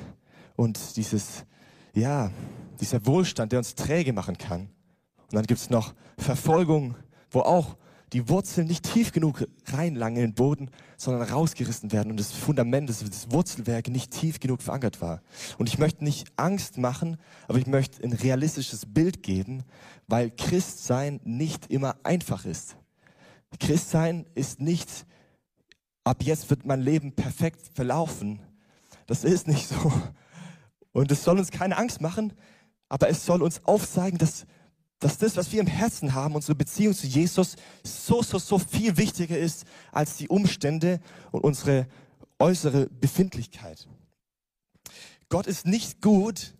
[0.56, 1.46] und dieses,
[1.94, 2.32] ja,
[2.80, 4.62] dieser Wohlstand, der uns träge machen kann.
[5.24, 6.96] Und dann gibt es noch Verfolgung,
[7.30, 7.76] wo auch
[8.14, 12.90] die Wurzeln nicht tief genug reinlangen in den Boden, sondern rausgerissen werden und das Fundament,
[12.90, 15.22] das, Wurzelwerk nicht tief genug verankert war.
[15.58, 19.64] Und ich möchte nicht Angst machen, aber ich möchte ein realistisches Bild geben,
[20.08, 22.78] weil Christsein nicht immer einfach ist.
[23.60, 25.06] Christsein ist nicht
[26.06, 28.40] ab jetzt wird mein Leben perfekt verlaufen.
[29.08, 29.92] Das ist nicht so.
[30.94, 32.32] Und es soll uns keine Angst machen,
[32.88, 34.46] aber es soll uns aufzeigen, dass,
[35.06, 38.98] dass das, was wir im Herzen haben, unsere Beziehung zu Jesus, so, so, so viel
[38.98, 41.86] wichtiger ist als die Umstände und unsere
[42.40, 43.88] äußere Befindlichkeit.
[45.30, 46.56] Gott ist nicht gut,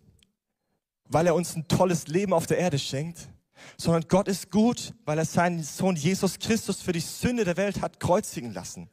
[1.08, 3.28] weil er uns ein tolles Leben auf der Erde schenkt,
[3.76, 7.82] sondern Gott ist gut, weil er seinen Sohn Jesus Christus für die Sünde der Welt
[7.82, 8.88] hat kreuzigen lassen,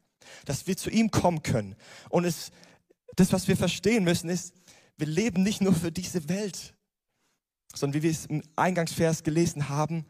[0.45, 1.75] dass wir zu ihm kommen können.
[2.09, 2.49] Und es,
[3.15, 4.55] das, was wir verstehen müssen, ist,
[4.97, 6.72] wir leben nicht nur für diese Welt,
[7.73, 10.05] sondern wie wir es im Eingangsvers gelesen haben,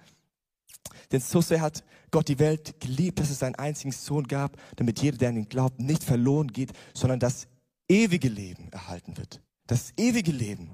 [1.12, 5.02] denn so sehr hat Gott die Welt geliebt, dass es seinen einzigen Sohn gab, damit
[5.02, 7.48] jeder, der an ihn glaubt, nicht verloren geht, sondern das
[7.88, 9.42] ewige Leben erhalten wird.
[9.68, 10.70] Das ewige Leben.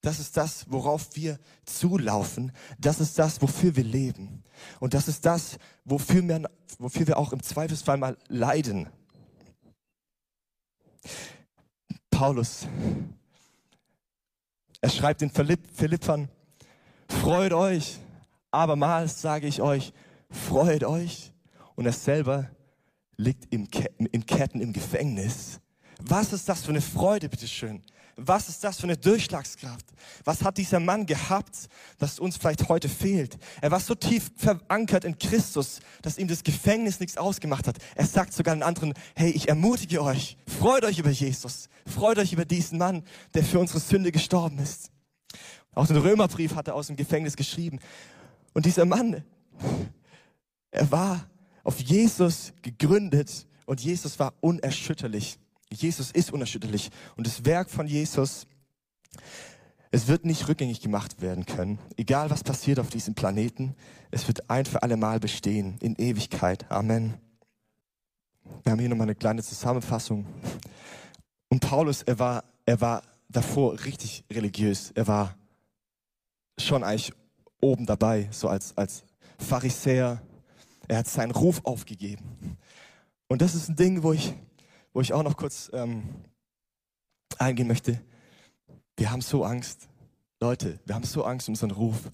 [0.00, 2.52] Das ist das, worauf wir zulaufen.
[2.78, 4.42] Das ist das, wofür wir leben.
[4.80, 8.88] Und das ist das, wofür wir, wofür wir auch im Zweifelsfall mal leiden.
[12.10, 12.66] Paulus,
[14.82, 16.28] er schreibt den Philippern,
[17.08, 17.98] freut euch,
[18.50, 19.92] abermals sage ich euch,
[20.28, 21.32] freut euch.
[21.76, 22.50] Und er selber
[23.16, 25.60] liegt in Ketten im Gefängnis.
[26.00, 27.82] Was ist das für eine Freude, bitteschön?
[28.16, 29.86] Was ist das für eine Durchschlagskraft?
[30.24, 33.38] Was hat dieser Mann gehabt, das uns vielleicht heute fehlt?
[33.60, 37.78] Er war so tief verankert in Christus, dass ihm das Gefängnis nichts ausgemacht hat.
[37.94, 42.32] Er sagt sogar den anderen, hey, ich ermutige euch, freut euch über Jesus, freut euch
[42.32, 43.02] über diesen Mann,
[43.34, 44.90] der für unsere Sünde gestorben ist.
[45.74, 47.78] Auch den Römerbrief hat er aus dem Gefängnis geschrieben.
[48.52, 49.24] Und dieser Mann,
[50.70, 51.30] er war
[51.64, 55.38] auf Jesus gegründet und Jesus war unerschütterlich.
[55.72, 56.90] Jesus ist unerschütterlich.
[57.16, 58.46] Und das Werk von Jesus,
[59.90, 61.78] es wird nicht rückgängig gemacht werden können.
[61.96, 63.74] Egal was passiert auf diesem Planeten,
[64.10, 66.70] es wird ein für alle Mal bestehen in Ewigkeit.
[66.70, 67.14] Amen.
[68.62, 70.26] Wir haben hier nochmal eine kleine Zusammenfassung.
[71.48, 74.92] Und Paulus, er war, er war davor richtig religiös.
[74.94, 75.36] Er war
[76.58, 77.12] schon eigentlich
[77.60, 79.04] oben dabei, so als, als
[79.38, 80.20] Pharisäer.
[80.88, 82.58] Er hat seinen Ruf aufgegeben.
[83.28, 84.34] Und das ist ein Ding, wo ich,
[84.92, 86.02] wo ich auch noch kurz ähm,
[87.38, 88.00] eingehen möchte.
[88.96, 89.88] Wir haben so Angst.
[90.40, 92.08] Leute, wir haben so Angst um unseren Ruf.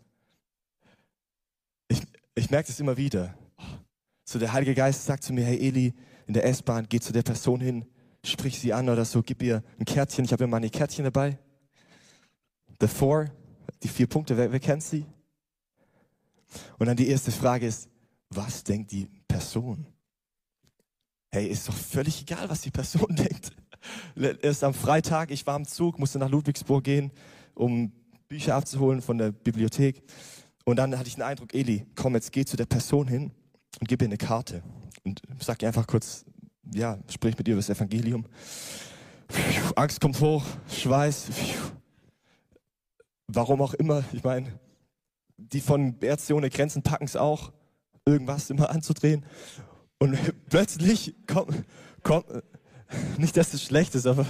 [1.89, 2.03] Ich,
[2.35, 3.35] ich merke das immer wieder.
[4.25, 5.95] So der Heilige Geist sagt zu mir, hey Eli,
[6.27, 7.87] in der S-Bahn, geh zu der Person hin,
[8.25, 10.25] sprich sie an oder so, gib ihr ein Kärtchen.
[10.25, 11.39] Ich habe immer meine Kärtchen dabei.
[12.81, 13.31] The Four,
[13.83, 15.07] die vier Punkte, wer, wer kennt sie?
[16.79, 17.89] Und dann die erste Frage ist,
[18.29, 19.87] was denkt die Person?
[21.31, 23.53] Hey, ist doch völlig egal, was die Person denkt.
[24.43, 27.13] Erst am Freitag, ich war im Zug, musste nach Ludwigsburg gehen,
[27.55, 27.93] um
[28.29, 30.03] Bücher abzuholen von der Bibliothek.
[30.65, 33.33] Und dann hatte ich den Eindruck, Eli, komm, jetzt geh zu der Person hin
[33.81, 34.63] und gib ihr eine Karte.
[35.05, 36.25] Und sag ihr einfach kurz,
[36.75, 38.27] ja, sprich mit ihr über das Evangelium.
[39.77, 41.29] Angst kommt hoch, Schweiß.
[43.27, 44.59] Warum auch immer, ich meine,
[45.37, 47.53] die von Ärzte ohne Grenzen packen es auch,
[48.07, 49.25] irgendwas immer anzudrehen.
[49.99, 51.65] Und plötzlich kommt,
[52.03, 52.27] kommt,
[53.19, 54.27] nicht, dass es schlecht ist, aber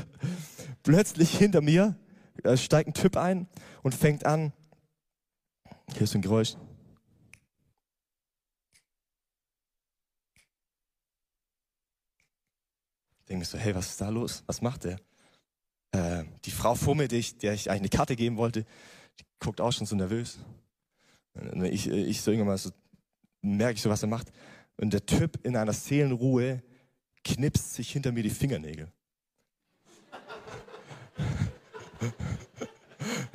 [0.82, 1.96] plötzlich hinter mir
[2.42, 3.48] äh, steigt ein Typ ein
[3.82, 4.52] und fängt an.
[5.92, 6.56] Hier ist ein Geräusch.
[13.20, 14.42] Ich denke so, hey, was ist da los?
[14.46, 14.98] Was macht der?
[15.92, 18.64] Äh, die Frau vor mir, der ich, der ich eigentlich eine Karte geben wollte,
[19.18, 20.38] die guckt auch schon so nervös.
[21.64, 22.70] Ich, ich so irgendwann mal so,
[23.42, 24.32] merke ich so, was er macht.
[24.80, 26.62] Und der Typ in einer Seelenruhe
[27.24, 28.90] knipst sich hinter mir die Fingernägel.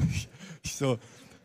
[0.10, 0.30] ich,
[0.64, 0.98] ich so,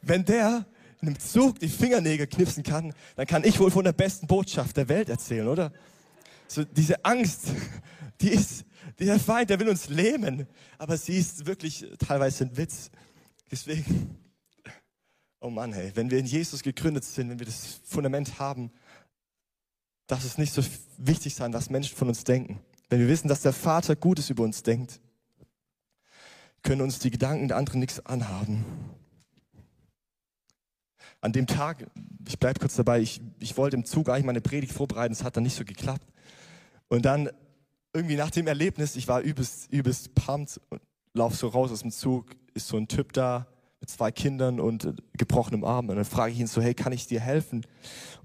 [0.02, 0.64] wenn der
[1.00, 4.76] in einem Zug die Fingernägel knipsen kann, dann kann ich wohl von der besten Botschaft
[4.76, 5.72] der Welt erzählen, oder?
[6.46, 7.48] So diese Angst,
[8.20, 8.64] die ist,
[8.98, 10.46] der Feind, der will uns lähmen,
[10.78, 12.90] aber sie ist wirklich teilweise ein Witz.
[13.50, 14.16] Deswegen,
[15.40, 18.72] oh Mann, hey, wenn wir in Jesus gegründet sind, wenn wir das Fundament haben,
[20.08, 20.62] darf es nicht so
[20.96, 22.58] wichtig sein, was Menschen von uns denken.
[22.88, 25.00] Wenn wir wissen, dass der Vater Gutes über uns denkt,
[26.62, 28.64] können uns die Gedanken der anderen nichts anhaben.
[31.20, 31.86] An dem Tag,
[32.26, 35.36] ich bleibe kurz dabei, ich, ich wollte im Zug eigentlich meine Predigt vorbereiten, es hat
[35.36, 36.06] dann nicht so geklappt.
[36.88, 37.30] Und dann
[37.92, 40.80] irgendwie nach dem Erlebnis, ich war übelst, übelst pumped und
[41.12, 43.46] lauf so raus aus dem Zug, ist so ein Typ da,
[43.80, 45.88] mit zwei Kindern und äh, gebrochenem Arm.
[45.88, 47.66] Und dann frage ich ihn so, hey, kann ich dir helfen?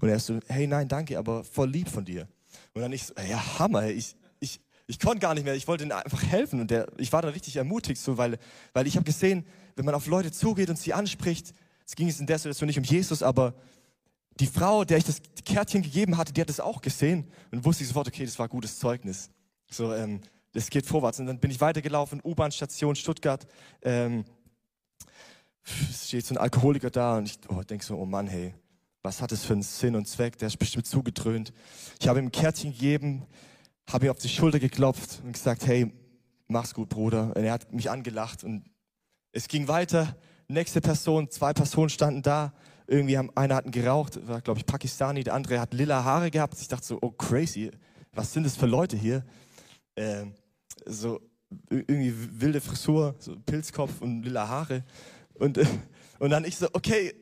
[0.00, 2.28] Und er ist so, hey, nein, danke, aber voll lieb von dir.
[2.72, 5.84] Und dann ich so, ja, Hammer, ich, ich, ich konnte gar nicht mehr, ich wollte
[5.84, 6.60] ihm einfach helfen.
[6.60, 8.38] Und der, ich war da richtig ermutigt, so, weil,
[8.72, 11.52] weil ich habe gesehen, wenn man auf Leute zugeht und sie anspricht,
[11.86, 13.54] es ging es in der Situation nicht um Jesus, aber
[14.40, 17.84] die Frau, der ich das Kärtchen gegeben hatte, die hat es auch gesehen und wusste
[17.84, 19.30] sofort, okay, das war gutes Zeugnis.
[19.70, 20.20] So, ähm,
[20.52, 21.20] das geht vorwärts.
[21.20, 23.46] Und dann bin ich weitergelaufen, U-Bahn-Station Stuttgart.
[23.82, 24.24] Ähm,
[25.64, 28.54] steht so ein Alkoholiker da und ich oh, denke so, oh Mann, hey,
[29.02, 30.38] was hat das für einen Sinn und Zweck?
[30.38, 31.52] Der ist bestimmt zugedröhnt.
[32.00, 33.26] Ich habe ihm ein Kärtchen gegeben,
[33.90, 35.92] habe ihm auf die Schulter geklopft und gesagt, hey,
[36.48, 37.34] mach's gut, Bruder.
[37.36, 38.64] Und er hat mich angelacht und
[39.32, 40.16] es ging weiter.
[40.48, 42.54] Nächste Person, zwei Personen standen da.
[42.86, 46.60] Irgendwie haben, einer hat geraucht, war glaube ich Pakistani, der andere hat lila Haare gehabt.
[46.60, 47.70] Ich dachte so, oh crazy,
[48.12, 49.24] was sind das für Leute hier?
[49.96, 50.34] Ähm,
[50.86, 51.20] so
[51.70, 54.84] irgendwie wilde Frisur, so Pilzkopf und lila Haare.
[55.34, 55.58] Und,
[56.18, 57.14] und dann ich so, okay,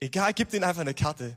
[0.00, 1.36] egal, gib denen einfach eine Karte.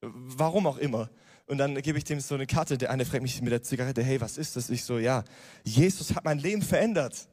[0.00, 1.10] Warum auch immer.
[1.46, 2.76] Und dann gebe ich dem so eine Karte.
[2.76, 4.68] Der eine fragt mich mit der Zigarette, hey, was ist das?
[4.70, 5.24] Ich so, ja,
[5.64, 7.28] Jesus hat mein Leben verändert.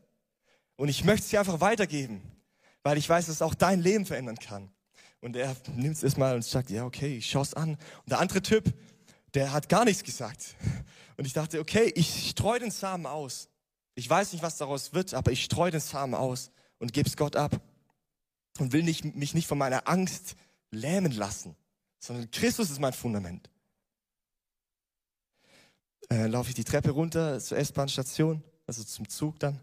[0.76, 2.22] Und ich möchte es dir einfach weitergeben,
[2.84, 4.72] weil ich weiß, dass auch dein Leben verändern kann.
[5.22, 7.72] Und er nimmt es erstmal und sagt, ja, okay, ich schaue es an.
[7.72, 8.66] Und der andere Typ,
[9.34, 10.56] der hat gar nichts gesagt.
[11.18, 13.50] Und ich dachte, okay, ich streue den Samen aus.
[13.96, 17.16] Ich weiß nicht, was daraus wird, aber ich streue den Samen aus und gebe es
[17.16, 17.62] Gott ab.
[18.60, 20.36] Und will nicht, mich nicht von meiner Angst
[20.72, 21.56] lähmen lassen,
[22.00, 23.50] sondern Christus ist mein Fundament.
[26.10, 29.60] Äh, laufe ich die Treppe runter zur S-Bahn-Station, also zum Zug dann.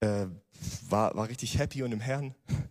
[0.00, 0.26] Äh,
[0.88, 2.34] war, war richtig happy und im Herrn.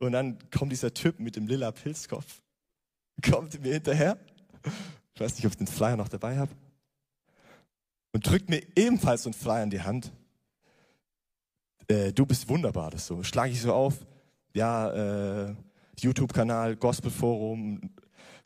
[0.00, 2.40] Und dann kommt dieser Typ mit dem lila Pilzkopf,
[3.28, 4.16] kommt mir hinterher.
[5.12, 6.52] Ich weiß nicht, ob ich den Flyer noch dabei habe.
[8.12, 10.12] Und drückt mir ebenfalls so einen Flyer in die Hand.
[11.88, 13.24] Äh, du bist wunderbar, das so.
[13.24, 14.06] Schlage ich so auf.
[14.54, 15.54] Ja, äh,
[16.00, 17.90] YouTube-Kanal, Gospelforum,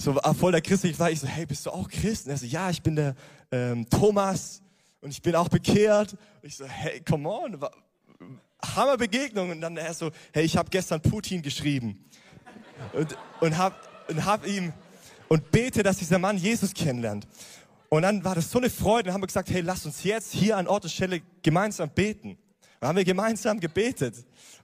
[0.03, 2.27] so ah, voll der christliche war ich so, hey, bist du auch Christ?
[2.27, 3.15] Und er so, ja, ich bin der
[3.53, 4.61] ähm, Thomas
[5.01, 6.15] und ich bin auch bekehrt.
[6.15, 7.57] Und ich so, hey, come on,
[8.75, 9.51] Hammer Begegnung.
[9.51, 12.05] Und dann er so, hey, ich habe gestern Putin geschrieben
[12.93, 14.73] und, und hab, und hab ihm
[15.29, 17.27] und bete, dass dieser Mann Jesus kennenlernt.
[17.89, 19.05] Und dann war das so eine Freude.
[19.05, 22.39] Dann haben wir gesagt, hey, lass uns jetzt hier an Ort und Stelle gemeinsam beten.
[22.81, 24.17] Dann haben wir gemeinsam gebetet.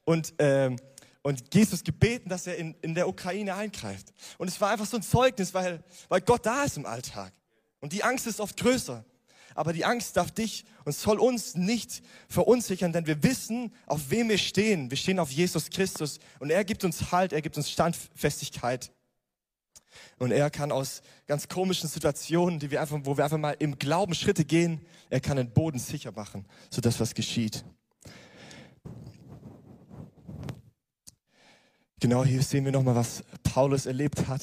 [0.04, 0.76] Und ähm,
[1.22, 4.12] und Jesus gebeten, dass er in, in der Ukraine eingreift.
[4.38, 7.32] Und es war einfach so ein Zeugnis, weil, weil Gott da ist im Alltag.
[7.80, 9.04] Und die Angst ist oft größer.
[9.54, 14.28] Aber die Angst darf dich und soll uns nicht verunsichern, denn wir wissen, auf wem
[14.28, 14.90] wir stehen.
[14.90, 18.92] Wir stehen auf Jesus Christus und er gibt uns Halt, er gibt uns Standfestigkeit.
[20.18, 23.78] Und er kann aus ganz komischen Situationen, die wir einfach, wo wir einfach mal im
[23.78, 27.64] Glauben Schritte gehen, er kann den Boden sicher machen, sodass was geschieht.
[32.00, 34.42] Genau hier sehen wir nochmal, was Paulus erlebt hat.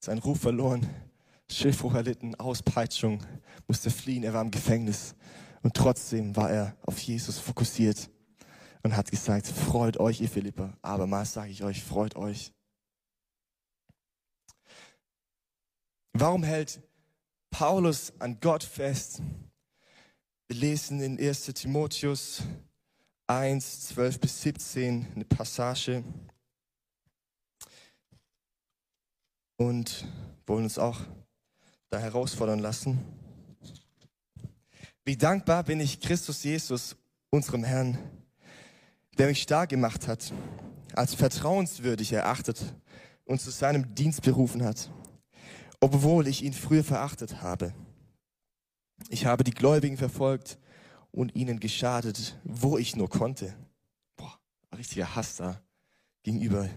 [0.00, 0.88] Sein Ruf verloren,
[1.48, 3.22] Schiffbruch erlitten, Auspeitschung,
[3.68, 5.14] musste fliehen, er war im Gefängnis.
[5.62, 8.10] Und trotzdem war er auf Jesus fokussiert
[8.82, 10.76] und hat gesagt, freut euch, ihr Philipper.
[10.82, 12.52] Abermals sage ich euch, freut euch.
[16.12, 16.82] Warum hält
[17.50, 19.22] Paulus an Gott fest?
[20.48, 22.42] Wir lesen in 1 Timotheus
[23.28, 26.04] 1, 12 bis 17, eine Passage.
[29.56, 30.06] Und
[30.46, 31.00] wollen uns auch
[31.90, 32.98] da herausfordern lassen.
[35.04, 36.96] Wie dankbar bin ich Christus Jesus,
[37.30, 37.98] unserem Herrn,
[39.18, 40.32] der mich stark gemacht hat,
[40.94, 42.74] als vertrauenswürdig erachtet
[43.24, 44.90] und zu seinem Dienst berufen hat,
[45.80, 47.72] obwohl ich ihn früher verachtet habe.
[49.08, 50.58] Ich habe die Gläubigen verfolgt
[51.16, 53.54] und ihnen geschadet, wo ich nur konnte.
[54.16, 54.38] Boah,
[54.76, 55.60] richtiger Hass da
[56.22, 56.68] gegenüber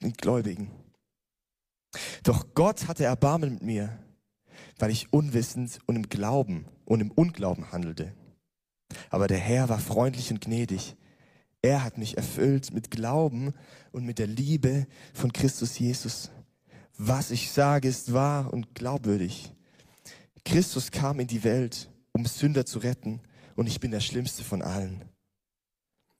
[0.00, 0.70] den Gläubigen.
[2.22, 3.98] Doch Gott hatte Erbarmen mit mir,
[4.78, 8.14] weil ich unwissend und im Glauben und im Unglauben handelte.
[9.10, 10.96] Aber der Herr war freundlich und gnädig.
[11.60, 13.52] Er hat mich erfüllt mit Glauben
[13.92, 16.30] und mit der Liebe von Christus Jesus.
[16.96, 19.52] Was ich sage, ist wahr und glaubwürdig.
[20.46, 23.20] Christus kam in die Welt, um Sünder zu retten
[23.56, 25.04] und ich bin der Schlimmste von allen.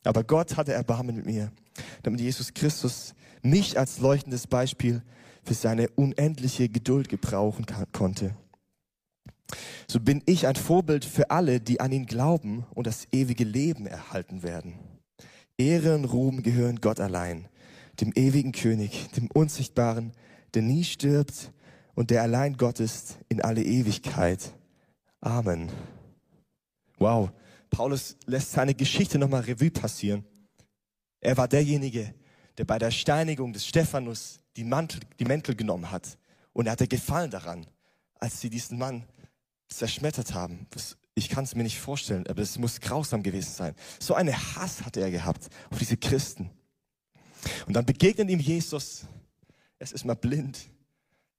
[0.04, 1.52] Aber Gott hatte Erbarmen mit mir,
[2.02, 5.02] damit Jesus Christus mich als leuchtendes Beispiel
[5.44, 8.34] für seine unendliche Geduld gebrauchen konnte.
[9.88, 13.86] So bin ich ein Vorbild für alle, die an ihn glauben und das ewige Leben
[13.86, 14.74] erhalten werden.
[15.58, 17.48] Ehre und Ruhm gehören Gott allein,
[18.00, 20.12] dem ewigen König, dem Unsichtbaren,
[20.54, 21.52] der nie stirbt
[21.94, 24.54] und der allein Gott ist in alle Ewigkeit.
[25.20, 25.70] Amen.
[27.02, 27.32] Wow,
[27.68, 30.24] Paulus lässt seine Geschichte nochmal Revue passieren.
[31.18, 32.14] Er war derjenige,
[32.56, 36.16] der bei der Steinigung des Stephanus die, Mantel, die Mäntel genommen hat.
[36.52, 37.66] Und er hatte Gefallen daran,
[38.20, 39.04] als sie diesen Mann
[39.68, 40.68] zerschmettert haben.
[41.16, 43.74] Ich kann es mir nicht vorstellen, aber es muss grausam gewesen sein.
[43.98, 46.50] So eine Hass hatte er gehabt auf diese Christen.
[47.66, 49.06] Und dann begegnet ihm Jesus.
[49.80, 50.70] Er ist mal blind,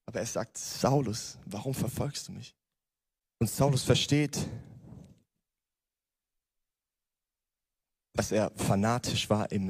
[0.06, 2.54] aber er sagt, Saulus, warum verfolgst du mich?
[3.40, 4.46] Und Saulus versteht,
[8.14, 9.70] dass er fanatisch war im,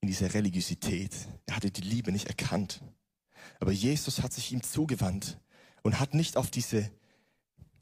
[0.00, 1.14] in dieser Religiosität.
[1.46, 2.82] Er hatte die Liebe nicht erkannt.
[3.60, 5.38] Aber Jesus hat sich ihm zugewandt
[5.82, 6.90] und hat nicht auf diese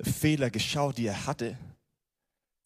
[0.01, 1.59] Fehler geschaut, die er hatte,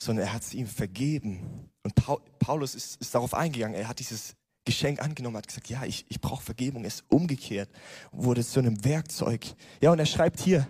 [0.00, 1.70] sondern er hat sie ihm vergeben.
[1.82, 1.94] Und
[2.38, 3.76] Paulus ist, ist darauf eingegangen.
[3.76, 7.68] Er hat dieses Geschenk angenommen, hat gesagt, ja, ich, ich brauche Vergebung, er ist umgekehrt,
[8.12, 9.44] wurde zu einem Werkzeug.
[9.80, 10.66] Ja, und er schreibt hier,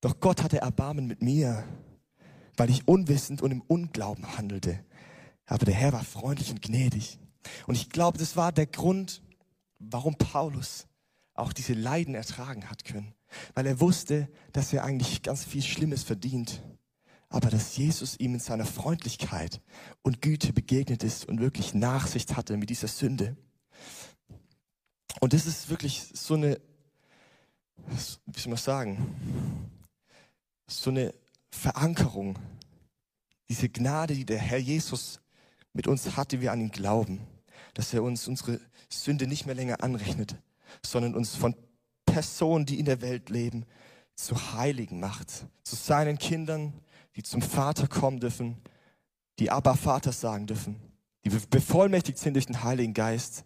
[0.00, 1.64] doch Gott hatte Erbarmen mit mir,
[2.56, 4.84] weil ich unwissend und im Unglauben handelte.
[5.50, 7.18] Aber der Herr war freundlich und gnädig.
[7.66, 9.20] Und ich glaube, das war der Grund,
[9.80, 10.86] warum Paulus
[11.34, 13.14] auch diese Leiden ertragen hat können.
[13.54, 16.62] Weil er wusste, dass er eigentlich ganz viel Schlimmes verdient.
[17.28, 19.60] Aber dass Jesus ihm in seiner Freundlichkeit
[20.02, 23.36] und Güte begegnet ist und wirklich Nachsicht hatte mit dieser Sünde.
[25.18, 26.60] Und das ist wirklich so eine,
[28.26, 29.70] wie soll man sagen,
[30.68, 31.12] so eine
[31.50, 32.38] Verankerung,
[33.48, 35.20] diese Gnade, die der Herr Jesus
[35.72, 37.20] mit uns hat, die wir an ihn glauben,
[37.74, 40.36] dass er uns unsere Sünde nicht mehr länger anrechnet,
[40.84, 41.54] sondern uns von
[42.04, 43.64] Personen, die in der Welt leben,
[44.14, 45.30] zu Heiligen macht,
[45.62, 46.74] zu seinen Kindern,
[47.16, 48.56] die zum Vater kommen dürfen,
[49.38, 50.76] die aber Vater sagen dürfen,
[51.24, 53.44] die bevollmächtigt sind durch den Heiligen Geist,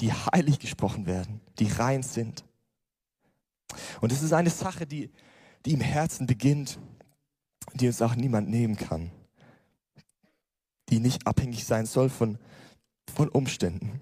[0.00, 2.44] die heilig gesprochen werden, die rein sind.
[4.00, 5.10] Und es ist eine Sache, die,
[5.66, 6.78] die im Herzen beginnt,
[7.74, 9.10] die uns auch niemand nehmen kann,
[10.90, 12.38] die nicht abhängig sein soll von,
[13.14, 14.00] von Umständen.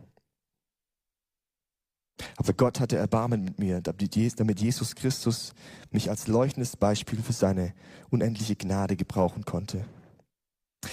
[2.37, 5.53] Aber Gott hatte Erbarmen mit mir, damit Jesus Christus
[5.91, 7.75] mich als leuchtendes Beispiel für seine
[8.11, 9.85] unendliche Gnade gebrauchen konnte.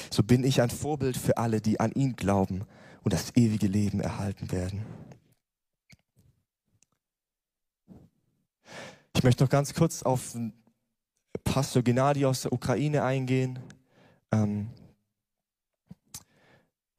[0.10, 2.66] So bin ich ein Vorbild für alle, die an ihn glauben
[3.04, 4.86] und das ewige Leben erhalten werden.
[9.16, 10.36] Ich möchte noch ganz kurz auf
[11.44, 13.60] Pastor Gennady aus der Ukraine eingehen.
[14.32, 14.70] Ähm,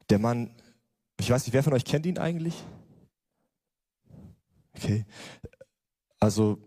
[0.09, 0.51] der Mann,
[1.19, 2.63] ich weiß nicht, wer von euch kennt ihn eigentlich?
[4.75, 5.05] Okay.
[6.19, 6.59] Also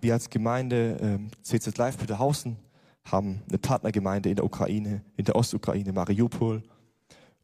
[0.00, 2.58] wir als Gemeinde ähm, CZ Live Peterhausen
[3.04, 6.62] haben eine Partnergemeinde in der Ukraine, in der Ostukraine, Mariupol.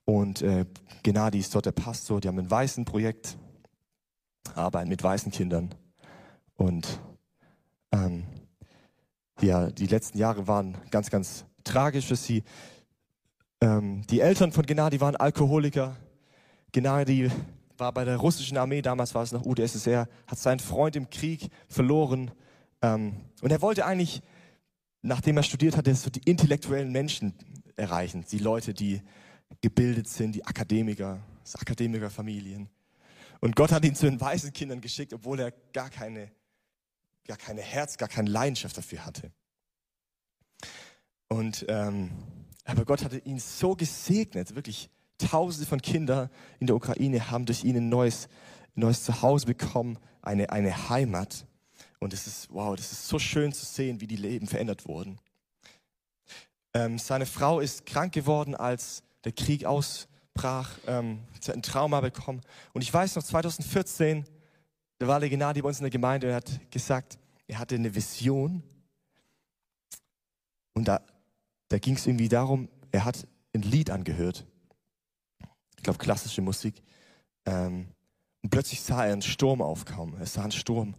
[0.05, 0.67] Und äh,
[1.03, 2.21] Gennady ist dort der Pastor.
[2.21, 3.37] Die haben ein weißen Projekt,
[4.55, 5.71] arbeiten mit weißen Kindern.
[6.57, 7.01] Und
[7.93, 8.25] ähm,
[9.41, 12.43] ja, die letzten Jahre waren ganz, ganz tragisch für sie.
[13.61, 15.97] Ähm, die Eltern von Gennady waren Alkoholiker.
[16.73, 17.31] Gennady
[17.77, 21.51] war bei der russischen Armee, damals war es noch UdSSR, hat seinen Freund im Krieg
[21.69, 22.31] verloren.
[22.83, 24.23] Ähm, und er wollte eigentlich,
[25.03, 27.35] nachdem er studiert hatte, so die intellektuellen Menschen
[27.77, 28.25] erreichen.
[28.31, 29.03] Die Leute, die
[29.61, 31.21] gebildet sind, die Akademiker,
[31.53, 32.69] Akademikerfamilien.
[33.41, 36.31] Und Gott hat ihn zu den weißen Kindern geschickt, obwohl er gar keine,
[37.27, 39.33] gar keine Herz, gar keine Leidenschaft dafür hatte.
[41.29, 42.11] Und ähm,
[42.65, 44.91] aber Gott hatte ihn so gesegnet, wirklich
[45.21, 46.31] Tausende von Kindern
[46.61, 48.29] in der Ukraine haben durch ihn ein neues,
[48.75, 51.47] neues Zuhause bekommen, eine, eine Heimat.
[51.99, 55.19] Und es ist, wow, das ist so schön zu sehen, wie die Leben verändert wurden.
[56.73, 60.71] Ähm, seine Frau ist krank geworden, als der Krieg ausbrach.
[60.87, 62.41] Ähm, hat ein Trauma bekommen.
[62.73, 64.25] Und ich weiß noch, 2014,
[64.99, 67.95] da war der Gennady bei uns in der Gemeinde und hat gesagt, er hatte eine
[67.95, 68.63] Vision.
[70.73, 71.03] Und da,
[71.71, 74.47] da ging es irgendwie darum, er hat ein Lied angehört
[75.81, 76.83] ich glaube klassische Musik.
[77.47, 77.89] Ähm,
[78.43, 80.15] und plötzlich sah er einen Sturm aufkommen.
[80.21, 80.95] Er sah einen Sturm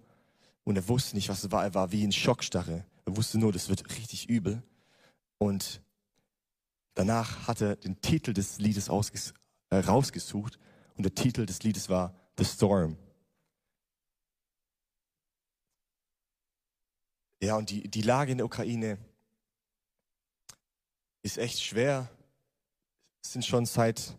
[0.64, 1.64] und er wusste nicht, was es war.
[1.64, 2.84] Er war wie in Schockstarre.
[3.06, 4.64] Er wusste nur, das wird richtig übel.
[5.38, 5.84] Und
[6.96, 10.58] danach hat er den Titel des Liedes äh, rausgesucht
[10.96, 12.98] und der Titel des Liedes war The Storm.
[17.40, 18.98] Ja, und die, die Lage in der Ukraine
[21.24, 22.10] ist echt schwer.
[23.24, 24.18] Es sind schon seit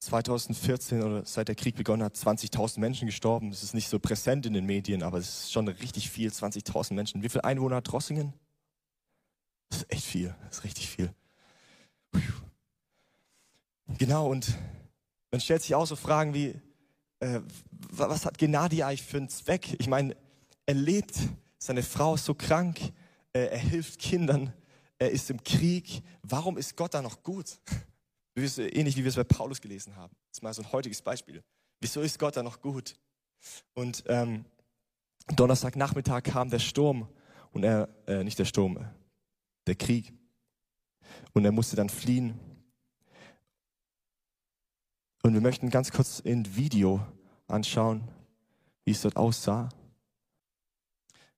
[0.00, 3.50] 2014 oder seit der Krieg begonnen hat, 20.000 Menschen gestorben.
[3.50, 6.94] Das ist nicht so präsent in den Medien, aber es ist schon richtig viel, 20.000
[6.94, 7.22] Menschen.
[7.22, 8.32] Wie viele Einwohner hat Drossingen?
[9.68, 11.14] Das ist echt viel, das ist richtig viel.
[13.98, 14.56] Genau, und
[15.30, 16.60] dann stellt sich auch so Fragen wie,
[17.20, 17.40] äh,
[17.70, 19.76] was hat Gennady eigentlich für einen Zweck?
[19.78, 20.16] Ich meine,
[20.66, 21.14] er lebt,
[21.58, 22.80] seine Frau ist so krank,
[23.32, 24.52] äh, er hilft Kindern,
[25.00, 26.02] er ist im Krieg.
[26.22, 27.58] Warum ist Gott da noch gut?
[28.36, 30.14] Ähnlich wie wir es bei Paulus gelesen haben.
[30.28, 31.42] Das ist mal so ein heutiges Beispiel.
[31.80, 32.96] Wieso ist Gott da noch gut?
[33.74, 34.44] Und ähm,
[35.34, 37.08] Donnerstagnachmittag kam der Sturm
[37.50, 38.86] und er, äh, nicht der Sturm,
[39.66, 40.12] der Krieg.
[41.32, 42.38] Und er musste dann fliehen.
[45.22, 47.04] Und wir möchten ganz kurz ein Video
[47.46, 48.08] anschauen,
[48.84, 49.70] wie es dort aussah.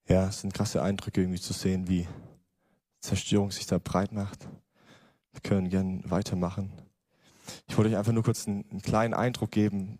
[0.08, 2.06] Ja, es sind krasse Eindrücke irgendwie zu sehen, wie
[3.02, 4.48] Zerstörung sich da breit macht.
[5.32, 6.72] Wir können gern weitermachen.
[7.66, 9.98] Ich wollte euch einfach nur kurz einen, einen kleinen Eindruck geben,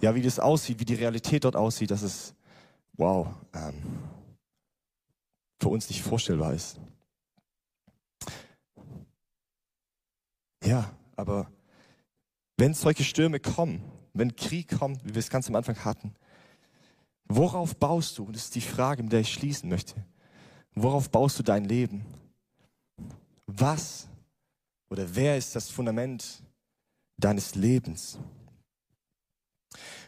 [0.00, 2.34] ja, wie das aussieht, wie die Realität dort aussieht, dass es,
[2.94, 3.74] wow, ähm,
[5.60, 6.78] für uns nicht vorstellbar ist.
[10.64, 11.50] Ja, aber
[12.56, 13.82] wenn solche Stürme kommen,
[14.12, 16.14] wenn Krieg kommt, wie wir es ganz am Anfang hatten,
[17.24, 18.30] worauf baust du?
[18.30, 20.04] Das ist die Frage, mit der ich schließen möchte.
[20.74, 22.04] Worauf baust du dein Leben?
[23.46, 24.08] Was
[24.88, 26.42] oder wer ist das Fundament
[27.18, 28.18] deines Lebens?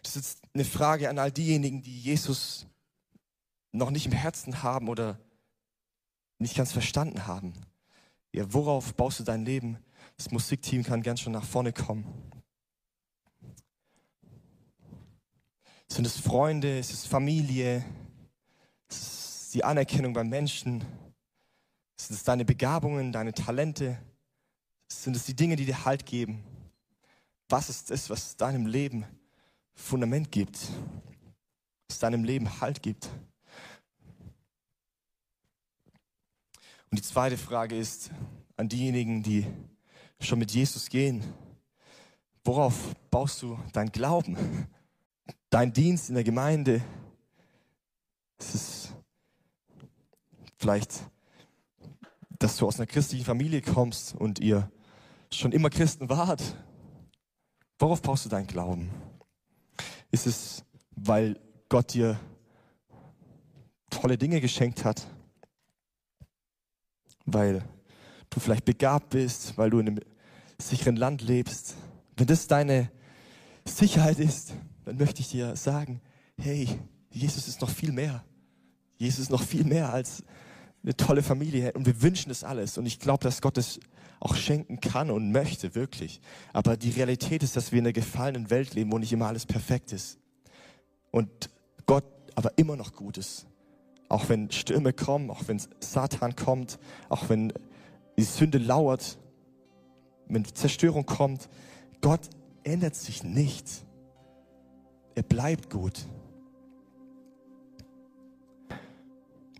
[0.03, 2.67] Das ist eine Frage an all diejenigen, die Jesus
[3.73, 5.19] noch nicht im Herzen haben oder
[6.39, 7.53] nicht ganz verstanden haben.
[8.33, 9.79] Ja, worauf baust du dein Leben?
[10.17, 12.05] Das Musikteam kann gern schon nach vorne kommen.
[15.89, 16.79] Sind es Freunde?
[16.79, 17.85] Ist es Familie?
[18.89, 19.24] Ist es
[19.55, 20.85] die Anerkennung beim Menschen?
[21.97, 23.99] Sind es deine Begabungen, deine Talente?
[24.89, 26.43] Sind es die Dinge, die dir Halt geben?
[27.49, 29.05] Was ist es, was deinem Leben
[29.75, 30.59] Fundament gibt?
[31.89, 33.09] Was deinem Leben Halt gibt?
[36.91, 38.11] Und die zweite Frage ist
[38.57, 39.47] an diejenigen, die
[40.21, 41.23] schon mit Jesus gehen.
[42.45, 44.69] Worauf baust du dein Glauben?
[45.51, 46.83] Dein Dienst in der Gemeinde?
[48.39, 48.95] Es ist
[50.65, 51.11] vielleicht,
[52.39, 54.73] dass du aus einer christlichen Familie kommst und ihr
[55.31, 56.43] schon immer Christen wart.
[57.79, 58.89] Worauf baust du deinen Glauben?
[60.11, 61.39] Ist es, weil
[61.69, 62.19] Gott dir
[63.91, 65.07] tolle Dinge geschenkt hat?
[67.27, 67.63] Weil
[68.31, 70.01] du vielleicht begabt bist, weil du in einem
[70.59, 71.75] sicheren Land lebst?
[72.17, 72.91] Wenn das deine
[73.67, 74.55] Sicherheit ist,
[74.87, 76.01] dann möchte ich dir sagen,
[76.39, 76.67] hey,
[77.11, 78.25] Jesus ist noch viel mehr.
[78.97, 80.25] Jesus ist noch viel mehr als
[80.85, 83.81] eine tolle Familie und wir wünschen das alles und ich glaube, dass Gott es
[84.21, 86.21] auch schenken kann und möchte, wirklich.
[86.53, 89.45] Aber die Realität ist, dass wir in einer gefallenen Welt leben, wo nicht immer alles
[89.45, 90.19] perfekt ist.
[91.11, 91.29] Und
[91.87, 92.05] Gott
[92.35, 93.47] aber immer noch gut ist.
[94.09, 96.79] Auch wenn Stürme kommen, auch wenn Satan kommt,
[97.09, 97.53] auch wenn
[98.17, 99.19] die Sünde lauert,
[100.29, 101.49] wenn Zerstörung kommt,
[102.01, 102.29] Gott
[102.63, 103.67] ändert sich nicht.
[105.15, 106.07] Er bleibt gut.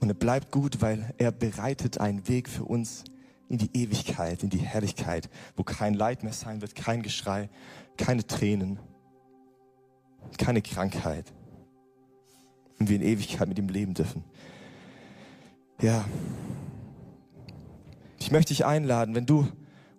[0.05, 3.05] Und er bleibt gut, weil er bereitet einen Weg für uns
[3.49, 7.49] in die Ewigkeit, in die Herrlichkeit, wo kein Leid mehr sein wird, kein Geschrei,
[7.97, 8.79] keine Tränen,
[10.37, 11.33] keine Krankheit.
[12.79, 14.23] Und wir in Ewigkeit mit ihm leben dürfen.
[15.81, 16.05] Ja.
[18.19, 19.49] Ich möchte dich einladen, wenn du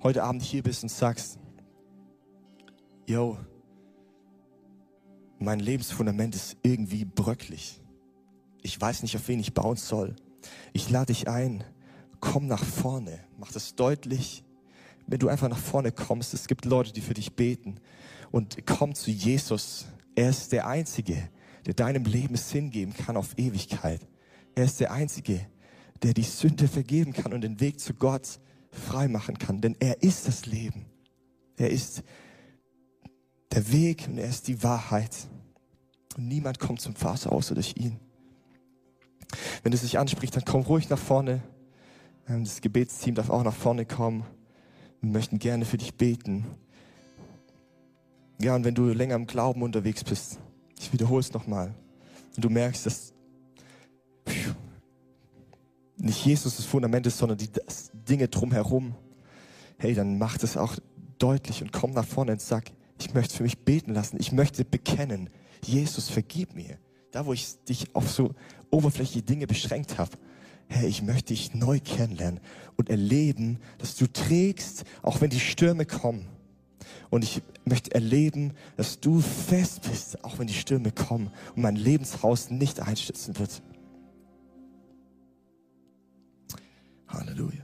[0.04, 1.40] heute Abend hier bist und sagst,
[3.08, 3.40] yo,
[5.40, 7.82] mein Lebensfundament ist irgendwie bröcklich.
[8.66, 10.16] Ich weiß nicht, auf wen ich bauen soll.
[10.74, 11.64] Ich lade dich ein,
[12.20, 14.44] komm nach vorne, mach das deutlich.
[15.06, 17.76] Wenn du einfach nach vorne kommst, es gibt Leute, die für dich beten.
[18.32, 19.86] Und komm zu Jesus.
[20.16, 21.30] Er ist der Einzige,
[21.68, 24.02] der deinem Leben Sinn geben kann auf Ewigkeit.
[24.56, 25.46] Er ist der Einzige,
[26.02, 28.40] der die Sünde vergeben kann und den Weg zu Gott
[28.72, 29.62] frei machen kann.
[29.62, 30.88] Denn er ist das Leben.
[31.56, 32.02] Er ist
[33.52, 35.16] der Weg und er ist die Wahrheit.
[36.18, 38.00] Und niemand kommt zum Vater außer durch ihn.
[39.64, 41.42] Wenn es sich anspricht, dann komm ruhig nach vorne.
[42.28, 44.24] Ähm, das Gebetsteam darf auch nach vorne kommen.
[45.02, 46.46] Wir möchten gerne für dich beten.
[48.40, 50.40] Ja, und wenn du länger im Glauben unterwegs bist,
[50.80, 51.74] ich wiederhole es nochmal,
[52.36, 53.14] und du merkst, dass
[55.98, 57.50] nicht Jesus das Fundament ist, sondern die
[57.94, 58.96] Dinge drumherum,
[59.78, 60.76] hey, dann mach das auch
[61.18, 64.66] deutlich und komm nach vorne und sag, ich möchte für mich beten lassen, ich möchte
[64.66, 65.30] bekennen,
[65.64, 66.78] Jesus, vergib mir.
[67.16, 68.32] Da, wo ich dich auf so
[68.72, 70.12] oberflächliche Dinge beschränkt habe.
[70.68, 72.42] Herr, ich möchte dich neu kennenlernen
[72.76, 76.28] und erleben, dass du trägst, auch wenn die Stürme kommen.
[77.10, 81.78] Und ich möchte erleben, dass du fest bist, auch wenn die Stürme kommen und mein
[81.78, 83.62] Lebenshaus nicht einstürzen wird.
[87.08, 87.64] Halleluja.